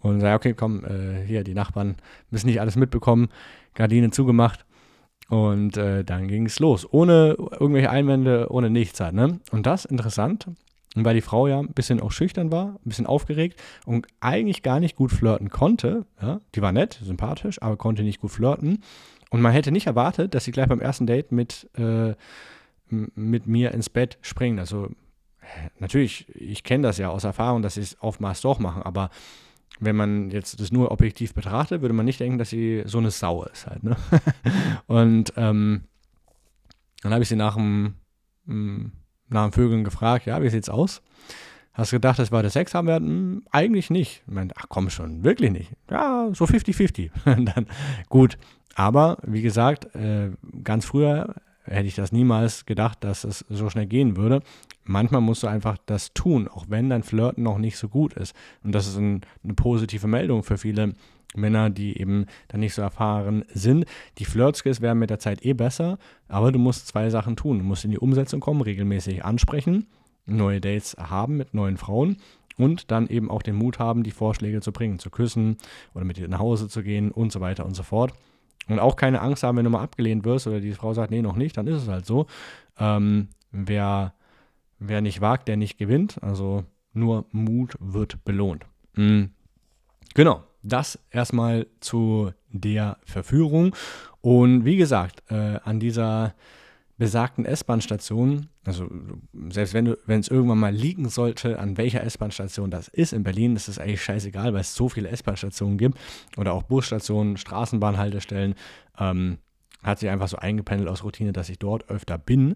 Und 0.00 0.20
sage, 0.20 0.34
okay, 0.34 0.54
komm, 0.54 0.84
äh, 0.84 1.24
hier, 1.24 1.44
die 1.44 1.54
Nachbarn 1.54 1.94
müssen 2.30 2.48
nicht 2.48 2.60
alles 2.60 2.74
mitbekommen. 2.74 3.28
Gardinen 3.74 4.10
zugemacht. 4.10 4.66
Und 5.28 5.76
äh, 5.76 6.04
dann 6.04 6.26
ging 6.26 6.46
es 6.46 6.58
los. 6.58 6.86
Ohne 6.92 7.36
irgendwelche 7.38 7.88
Einwände, 7.88 8.48
ohne 8.50 8.68
nichts 8.68 9.00
halt, 9.00 9.14
ne? 9.14 9.38
Und 9.52 9.64
das 9.64 9.84
interessant, 9.84 10.48
weil 10.94 11.14
die 11.14 11.20
Frau 11.22 11.46
ja 11.46 11.58
ein 11.58 11.72
bisschen 11.72 12.00
auch 12.00 12.12
schüchtern 12.12 12.52
war, 12.52 12.74
ein 12.74 12.88
bisschen 12.88 13.06
aufgeregt 13.06 13.58
und 13.86 14.06
eigentlich 14.20 14.62
gar 14.62 14.80
nicht 14.80 14.96
gut 14.96 15.10
flirten 15.12 15.48
konnte. 15.48 16.04
Ja? 16.20 16.40
Die 16.54 16.62
war 16.62 16.72
nett, 16.72 17.00
sympathisch, 17.02 17.62
aber 17.62 17.76
konnte 17.76 18.02
nicht 18.02 18.20
gut 18.20 18.30
flirten. 18.30 18.82
Und 19.30 19.40
man 19.40 19.52
hätte 19.52 19.72
nicht 19.72 19.86
erwartet, 19.86 20.34
dass 20.34 20.44
sie 20.44 20.52
gleich 20.52 20.68
beim 20.68 20.80
ersten 20.80 21.06
Date 21.06 21.32
mit, 21.32 21.70
äh, 21.78 22.14
mit 22.90 23.46
mir 23.46 23.72
ins 23.72 23.88
Bett 23.88 24.18
springen. 24.20 24.58
Also 24.58 24.90
natürlich, 25.78 26.26
ich 26.34 26.64
kenne 26.64 26.86
das 26.86 26.98
ja 26.98 27.08
aus 27.08 27.24
Erfahrung, 27.24 27.62
dass 27.62 27.74
sie 27.74 27.80
es 27.80 27.96
oftmals 28.00 28.40
doch 28.40 28.58
machen, 28.58 28.82
aber 28.82 29.10
wenn 29.80 29.96
man 29.96 30.30
jetzt 30.30 30.60
das 30.60 30.70
nur 30.70 30.90
objektiv 30.90 31.34
betrachtet, 31.34 31.82
würde 31.82 31.94
man 31.94 32.04
nicht 32.04 32.20
denken, 32.20 32.38
dass 32.38 32.50
sie 32.50 32.82
so 32.86 32.98
eine 32.98 33.10
Sau 33.10 33.44
ist 33.44 33.66
halt. 33.66 33.82
Ne? 33.82 33.96
und 34.86 35.32
ähm, 35.36 35.82
dann 37.02 37.12
habe 37.12 37.22
ich 37.22 37.28
sie 37.28 37.36
nach 37.36 37.56
dem, 37.56 37.94
hm, 38.46 38.92
nach 39.28 39.44
dem 39.44 39.52
Vögeln 39.52 39.82
gefragt, 39.84 40.26
ja, 40.26 40.40
wie 40.42 40.50
sieht's 40.50 40.68
aus? 40.68 41.02
Hast 41.72 41.90
du 41.90 41.96
gedacht, 41.96 42.18
das 42.18 42.30
war 42.30 42.42
der 42.42 42.50
Sex 42.50 42.74
haben 42.74 42.86
werden? 42.86 43.08
Hm, 43.08 43.42
eigentlich 43.50 43.90
nicht. 43.90 44.22
Ich 44.26 44.32
meinte, 44.32 44.54
ach 44.58 44.66
komm 44.68 44.90
schon, 44.90 45.24
wirklich 45.24 45.50
nicht. 45.50 45.72
Ja, 45.90 46.28
so 46.32 46.44
50-50. 46.44 47.10
dann 47.24 47.66
gut. 48.08 48.38
Aber 48.74 49.18
wie 49.22 49.42
gesagt, 49.42 49.94
äh, 49.94 50.30
ganz 50.62 50.84
früher 50.84 51.34
hätte 51.64 51.86
ich 51.86 51.94
das 51.94 52.12
niemals 52.12 52.66
gedacht, 52.66 53.04
dass 53.04 53.24
es 53.24 53.44
so 53.48 53.70
schnell 53.70 53.86
gehen 53.86 54.16
würde. 54.16 54.42
Manchmal 54.84 55.20
musst 55.20 55.42
du 55.42 55.46
einfach 55.46 55.78
das 55.86 56.12
tun, 56.12 56.48
auch 56.48 56.66
wenn 56.68 56.90
dein 56.90 57.02
Flirten 57.02 57.44
noch 57.44 57.58
nicht 57.58 57.76
so 57.76 57.88
gut 57.88 58.14
ist. 58.14 58.34
Und 58.64 58.72
das 58.72 58.86
ist 58.86 58.96
ein, 58.96 59.20
eine 59.44 59.54
positive 59.54 60.06
Meldung 60.06 60.42
für 60.42 60.58
viele 60.58 60.94
Männer, 61.34 61.70
die 61.70 61.98
eben 61.98 62.26
dann 62.48 62.60
nicht 62.60 62.74
so 62.74 62.82
erfahren 62.82 63.44
sind. 63.52 63.86
Die 64.18 64.24
Flirtskills 64.24 64.80
werden 64.80 64.98
mit 64.98 65.10
der 65.10 65.18
Zeit 65.18 65.44
eh 65.44 65.54
besser, 65.54 65.98
aber 66.28 66.52
du 66.52 66.58
musst 66.58 66.88
zwei 66.88 67.10
Sachen 67.10 67.36
tun. 67.36 67.58
Du 67.58 67.64
musst 67.64 67.84
in 67.84 67.90
die 67.90 67.98
Umsetzung 67.98 68.40
kommen, 68.40 68.60
regelmäßig 68.60 69.24
ansprechen, 69.24 69.86
neue 70.26 70.60
Dates 70.60 70.96
haben 70.98 71.36
mit 71.36 71.54
neuen 71.54 71.76
Frauen 71.76 72.16
und 72.56 72.90
dann 72.90 73.08
eben 73.08 73.30
auch 73.30 73.42
den 73.42 73.56
Mut 73.56 73.78
haben, 73.78 74.02
die 74.02 74.10
Vorschläge 74.10 74.60
zu 74.60 74.72
bringen, 74.72 74.98
zu 74.98 75.10
küssen 75.10 75.56
oder 75.94 76.04
mit 76.04 76.16
dir 76.16 76.28
nach 76.28 76.38
Hause 76.38 76.68
zu 76.68 76.82
gehen 76.82 77.10
und 77.10 77.32
so 77.32 77.40
weiter 77.40 77.64
und 77.64 77.74
so 77.74 77.82
fort. 77.82 78.12
Und 78.68 78.78
auch 78.78 78.96
keine 78.96 79.20
Angst 79.20 79.42
haben, 79.42 79.56
wenn 79.56 79.64
du 79.64 79.70
mal 79.70 79.82
abgelehnt 79.82 80.24
wirst 80.24 80.46
oder 80.46 80.60
die 80.60 80.72
Frau 80.72 80.94
sagt, 80.94 81.10
nee, 81.10 81.22
noch 81.22 81.36
nicht, 81.36 81.56
dann 81.56 81.66
ist 81.66 81.82
es 81.82 81.88
halt 81.88 82.06
so. 82.06 82.26
Ähm, 82.78 83.28
wer, 83.50 84.14
wer 84.88 85.00
nicht 85.00 85.20
wagt, 85.20 85.48
der 85.48 85.56
nicht 85.56 85.78
gewinnt. 85.78 86.22
Also 86.22 86.64
nur 86.92 87.26
Mut 87.32 87.74
wird 87.80 88.24
belohnt. 88.24 88.66
Mhm. 88.94 89.30
Genau, 90.14 90.44
das 90.62 90.98
erstmal 91.10 91.66
zu 91.80 92.32
der 92.50 92.98
Verführung. 93.04 93.74
Und 94.20 94.64
wie 94.64 94.76
gesagt, 94.76 95.22
äh, 95.30 95.58
an 95.64 95.80
dieser 95.80 96.34
besagten 96.98 97.44
S-Bahn-Station, 97.44 98.48
also 98.64 98.88
selbst 99.48 99.74
wenn 99.74 100.20
es 100.20 100.28
irgendwann 100.28 100.60
mal 100.60 100.72
liegen 100.72 101.08
sollte, 101.08 101.58
an 101.58 101.76
welcher 101.76 102.04
S-Bahn-Station 102.04 102.70
das 102.70 102.86
ist 102.86 103.12
in 103.12 103.24
Berlin, 103.24 103.56
ist 103.56 103.66
es 103.66 103.78
eigentlich 103.78 104.04
scheißegal, 104.04 104.52
weil 104.52 104.60
es 104.60 104.74
so 104.74 104.88
viele 104.88 105.08
S-Bahn-Stationen 105.08 105.78
gibt 105.78 105.98
oder 106.36 106.52
auch 106.52 106.62
Busstationen, 106.62 107.38
Straßenbahnhaltestellen, 107.38 108.54
ähm, 108.98 109.38
hat 109.82 109.98
sich 109.98 110.10
einfach 110.10 110.28
so 110.28 110.36
eingependelt 110.36 110.88
aus 110.88 111.02
Routine, 111.02 111.32
dass 111.32 111.48
ich 111.48 111.58
dort 111.58 111.88
öfter 111.90 112.18
bin. 112.18 112.54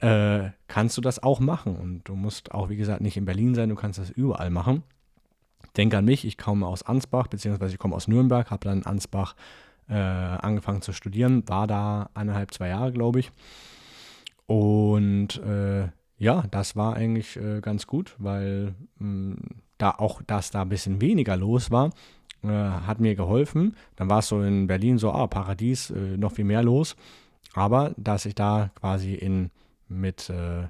Äh, 0.00 0.50
kannst 0.66 0.96
du 0.96 1.00
das 1.02 1.22
auch 1.22 1.40
machen 1.40 1.76
und 1.76 2.08
du 2.08 2.14
musst 2.14 2.52
auch, 2.52 2.70
wie 2.70 2.76
gesagt, 2.76 3.02
nicht 3.02 3.16
in 3.16 3.26
Berlin 3.26 3.54
sein, 3.54 3.68
du 3.68 3.74
kannst 3.74 3.98
das 3.98 4.10
überall 4.10 4.50
machen. 4.50 4.82
Denk 5.76 5.94
an 5.94 6.06
mich, 6.06 6.24
ich 6.24 6.38
komme 6.38 6.66
aus 6.66 6.82
Ansbach, 6.82 7.26
beziehungsweise 7.26 7.74
ich 7.74 7.78
komme 7.78 7.94
aus 7.94 8.08
Nürnberg, 8.08 8.50
habe 8.50 8.64
dann 8.64 8.78
in 8.78 8.86
Ansbach 8.86 9.36
äh, 9.88 9.94
angefangen 9.94 10.82
zu 10.82 10.92
studieren, 10.92 11.46
war 11.48 11.66
da 11.66 12.08
eineinhalb, 12.14 12.52
zwei 12.54 12.68
Jahre, 12.68 12.92
glaube 12.92 13.20
ich. 13.20 13.30
Und 14.46 15.38
äh, 15.42 15.88
ja, 16.16 16.44
das 16.50 16.76
war 16.76 16.94
eigentlich 16.94 17.36
äh, 17.36 17.60
ganz 17.60 17.86
gut, 17.86 18.14
weil 18.18 18.74
mh, 18.98 19.34
hm, 19.34 19.36
da 19.78 19.92
auch, 19.92 20.22
dass 20.22 20.50
da 20.50 20.62
ein 20.62 20.68
bisschen 20.68 21.00
weniger 21.00 21.36
los 21.36 21.70
war, 21.70 21.90
äh, 22.42 22.48
hat 22.48 23.00
mir 23.00 23.14
geholfen. 23.14 23.76
Dann 23.96 24.10
war 24.10 24.18
es 24.18 24.28
so 24.28 24.42
in 24.42 24.66
Berlin 24.66 24.98
so, 24.98 25.12
ah, 25.12 25.26
Paradies, 25.26 25.90
äh, 25.90 26.16
noch 26.16 26.32
viel 26.32 26.44
mehr 26.44 26.62
los. 26.62 26.96
Aber 27.54 27.92
dass 27.96 28.26
ich 28.26 28.34
da 28.34 28.70
quasi 28.74 29.14
in 29.14 29.50
mit 29.90 30.30
äh, 30.30 30.68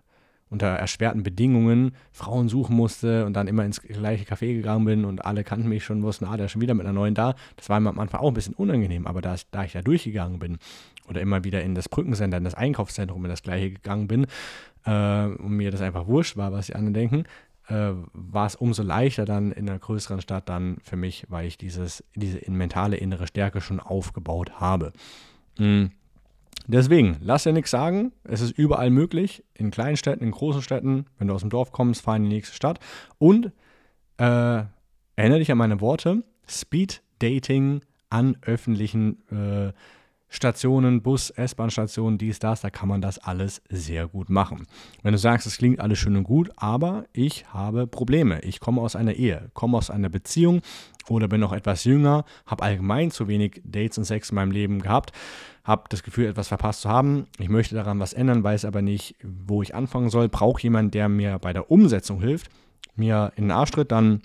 unter 0.50 0.66
erschwerten 0.66 1.22
Bedingungen 1.22 1.92
Frauen 2.11 2.48
suchen 2.48 2.74
musste 2.74 3.24
und 3.24 3.35
dann 3.35 3.46
immer 3.46 3.64
ins 3.64 3.80
gleiche 3.80 4.24
Café 4.24 4.52
gegangen 4.52 4.85
bin 4.85 5.04
und 5.04 5.24
alle 5.24 5.44
kannten 5.44 5.68
mich 5.68 5.85
schon, 5.85 6.02
wussten, 6.02 6.24
ah, 6.24 6.37
der 6.37 6.46
ist 6.46 6.52
schon 6.52 6.61
wieder 6.61 6.74
mit 6.74 6.85
einer 6.85 6.92
neuen 6.92 7.14
da. 7.14 7.35
Das 7.56 7.68
war 7.68 7.78
mir 7.78 7.88
am 7.88 8.00
Anfang 8.00 8.20
auch 8.20 8.28
ein 8.28 8.35
bisschen 8.35 8.54
unangenehm, 8.54 9.06
aber 9.06 9.22
da, 9.22 9.37
da 9.52 9.64
ich 9.64 9.72
da 9.72 9.80
durchgegangen 9.80 10.38
bin 10.40 10.59
oder 11.09 11.20
immer 11.20 11.44
wieder 11.44 11.62
in 11.62 11.74
das 11.74 11.88
Brückencenter, 11.88 12.37
in 12.37 12.44
das 12.44 12.54
Einkaufszentrum 12.54 13.24
in 13.24 13.30
das 13.30 13.42
gleiche 13.42 13.70
gegangen 13.70 14.09
bin 14.09 14.26
äh, 14.85 15.26
und 15.26 15.56
mir 15.56 15.70
das 15.70 15.80
einfach 15.80 16.09
wurscht 16.09 16.37
war, 16.37 16.52
was 16.52 16.66
die 16.66 16.74
anderen 16.74 16.94
denken, 16.94 17.24
äh, 17.68 17.92
war 18.12 18.46
es 18.46 18.56
umso 18.56 18.83
leichter 18.83 19.24
dann 19.24 19.52
in 19.52 19.68
einer 19.68 19.78
größeren 19.78 20.20
Stadt 20.20 20.48
dann 20.48 20.78
für 20.83 20.96
mich, 20.96 21.26
weil 21.28 21.46
ich 21.46 21.59
dieses, 21.59 22.04
diese 22.16 22.38
mentale 22.50 22.96
innere 22.96 23.28
Stärke 23.28 23.61
schon 23.61 23.78
aufgebaut 23.78 24.61
habe. 24.61 24.92
Mhm. 25.59 25.92
Deswegen, 26.66 27.16
lass 27.20 27.44
dir 27.44 27.53
nichts 27.53 27.70
sagen. 27.70 28.12
Es 28.25 28.40
ist 28.40 28.57
überall 28.57 28.90
möglich. 28.90 29.44
In 29.55 29.70
kleinen 29.70 29.96
Städten, 29.96 30.25
in 30.25 30.31
großen 30.31 30.62
Städten. 30.62 31.07
Wenn 31.18 31.29
du 31.29 31.35
aus 31.35 31.40
dem 31.40 31.51
Dorf 31.51 31.73
kommst, 31.73 32.03
fahr 32.03 32.16
in 32.16 32.25
die 32.25 32.29
nächste 32.29 32.55
Stadt. 32.55 32.79
Und 33.18 33.53
äh, 34.18 34.62
erinnere 35.16 35.38
dich 35.38 35.51
an 35.51 35.59
meine 35.59 35.81
Worte. 35.81 36.23
Speed 36.46 37.03
Dating 37.18 37.83
an 38.09 38.37
öffentlichen 38.42 39.18
äh, 39.31 39.73
Stationen, 40.33 41.03
Bus, 41.03 41.31
S-Bahn-Stationen, 41.31 42.16
dies, 42.16 42.38
das, 42.38 42.61
da 42.61 42.71
kann 42.71 42.88
man 42.88 43.03
das 43.03 43.19
alles 43.19 43.61
sehr 43.69 44.07
gut 44.07 44.31
machen. 44.31 44.66
Wenn 45.03 45.12
du 45.12 45.19
sagst, 45.19 45.47
es 45.47 45.59
klingt 45.59 45.81
alles 45.81 45.99
schön 45.99 46.16
und 46.16 46.23
gut, 46.23 46.51
aber 46.57 47.05
ich 47.12 47.53
habe 47.53 47.88
Probleme. 47.88 48.40
Ich 48.43 48.61
komme 48.61 48.81
aus 48.81 48.95
einer 48.95 49.14
Ehe, 49.14 49.51
komme 49.55 49.77
aus 49.77 49.90
einer 49.90 50.09
Beziehung 50.09 50.62
oder 51.09 51.27
bin 51.27 51.40
noch 51.40 51.53
etwas 51.53 51.83
jünger, 51.83 52.25
habe 52.47 52.62
allgemein 52.62 53.11
zu 53.11 53.27
wenig 53.27 53.61
Dates 53.64 53.99
und 53.99 54.05
Sex 54.05 54.31
in 54.31 54.37
meinem 54.37 54.53
Leben 54.53 54.81
gehabt, 54.81 55.11
habe 55.64 55.85
das 55.88 56.05
Gefühl, 56.05 56.27
etwas 56.27 56.47
verpasst 56.47 56.83
zu 56.83 56.88
haben. 56.88 57.27
Ich 57.38 57.49
möchte 57.49 57.75
daran 57.75 57.99
was 57.99 58.12
ändern, 58.12 58.45
weiß 58.45 58.64
aber 58.64 58.83
nicht, 58.83 59.16
wo 59.25 59.62
ich 59.62 59.75
anfangen 59.75 60.11
soll. 60.11 60.29
Brauche 60.29 60.62
jemanden, 60.62 60.93
der 60.93 61.09
mir 61.09 61.40
bei 61.40 61.53
der 61.53 61.73
Umsetzung 61.73 62.21
hilft, 62.21 62.51
mir 62.95 63.33
in 63.35 63.45
den 63.45 63.51
Arsch 63.51 63.73
tritt, 63.73 63.90
dann 63.90 64.23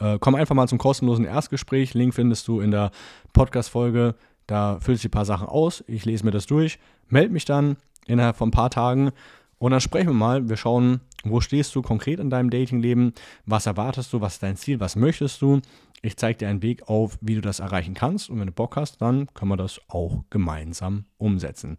äh, 0.00 0.18
komm 0.20 0.34
einfach 0.34 0.54
mal 0.54 0.68
zum 0.68 0.78
kostenlosen 0.78 1.24
Erstgespräch. 1.24 1.94
Link 1.94 2.14
findest 2.14 2.46
du 2.46 2.60
in 2.60 2.70
der 2.70 2.90
Podcast-Folge 3.32 4.14
da 4.48 4.80
füllst 4.80 5.04
du 5.04 5.08
ein 5.08 5.12
paar 5.12 5.24
Sachen 5.24 5.46
aus, 5.46 5.84
ich 5.86 6.04
lese 6.04 6.24
mir 6.24 6.32
das 6.32 6.46
durch, 6.46 6.80
melde 7.08 7.32
mich 7.32 7.44
dann 7.44 7.76
innerhalb 8.06 8.36
von 8.36 8.48
ein 8.48 8.52
paar 8.52 8.70
Tagen 8.70 9.12
und 9.58 9.70
dann 9.70 9.80
sprechen 9.80 10.08
wir 10.08 10.14
mal. 10.14 10.48
Wir 10.48 10.56
schauen, 10.56 11.00
wo 11.22 11.40
stehst 11.40 11.74
du 11.74 11.82
konkret 11.82 12.18
in 12.18 12.30
deinem 12.30 12.50
Datingleben, 12.50 13.12
was 13.44 13.66
erwartest 13.66 14.12
du, 14.12 14.20
was 14.20 14.34
ist 14.34 14.42
dein 14.42 14.56
Ziel, 14.56 14.80
was 14.80 14.96
möchtest 14.96 15.42
du. 15.42 15.60
Ich 16.00 16.16
zeige 16.16 16.38
dir 16.38 16.48
einen 16.48 16.62
Weg 16.62 16.88
auf, 16.88 17.18
wie 17.20 17.34
du 17.34 17.40
das 17.40 17.60
erreichen 17.60 17.94
kannst 17.94 18.30
und 18.30 18.40
wenn 18.40 18.46
du 18.46 18.52
Bock 18.52 18.76
hast, 18.76 19.02
dann 19.02 19.26
können 19.34 19.50
wir 19.50 19.56
das 19.56 19.80
auch 19.88 20.24
gemeinsam 20.30 21.04
umsetzen. 21.18 21.76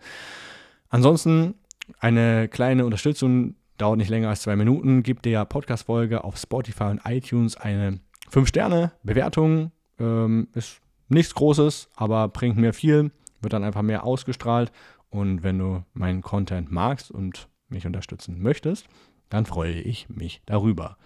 Ansonsten 0.90 1.56
eine 2.00 2.48
kleine 2.48 2.86
Unterstützung, 2.86 3.56
dauert 3.78 3.98
nicht 3.98 4.10
länger 4.10 4.30
als 4.30 4.42
zwei 4.42 4.56
Minuten, 4.56 5.04
gib 5.04 5.24
der 5.24 5.46
Podcast-Folge 5.46 6.24
auf 6.24 6.38
Spotify 6.38 6.86
und 6.86 7.02
iTunes 7.06 7.58
eine 7.58 8.00
5-Sterne-Bewertung. 8.32 9.72
Ähm, 10.00 10.50
ist 10.54 10.82
nichts 11.10 11.36
Großes, 11.36 11.90
aber 11.96 12.28
bringt 12.28 12.58
mir 12.58 12.74
viel, 12.74 13.12
wird 13.42 13.54
dann 13.54 13.64
einfach 13.64 13.82
mehr 13.82 14.04
ausgestrahlt. 14.04 14.72
Und 15.10 15.44
wenn 15.44 15.58
du 15.58 15.84
meinen 15.94 16.22
Content 16.22 16.72
magst 16.72 17.12
und 17.12 17.50
mich 17.68 17.86
unterstützen 17.86 18.42
möchtest, 18.42 18.88
dann 19.30 19.46
freue 19.46 19.80
ich 19.80 20.10
mich 20.10 20.42
darüber. 20.46 20.98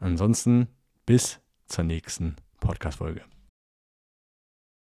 Ansonsten 0.00 0.68
bis 1.06 1.40
zur 1.66 1.84
nächsten 1.84 2.36
Podcast-Folge. 2.60 3.22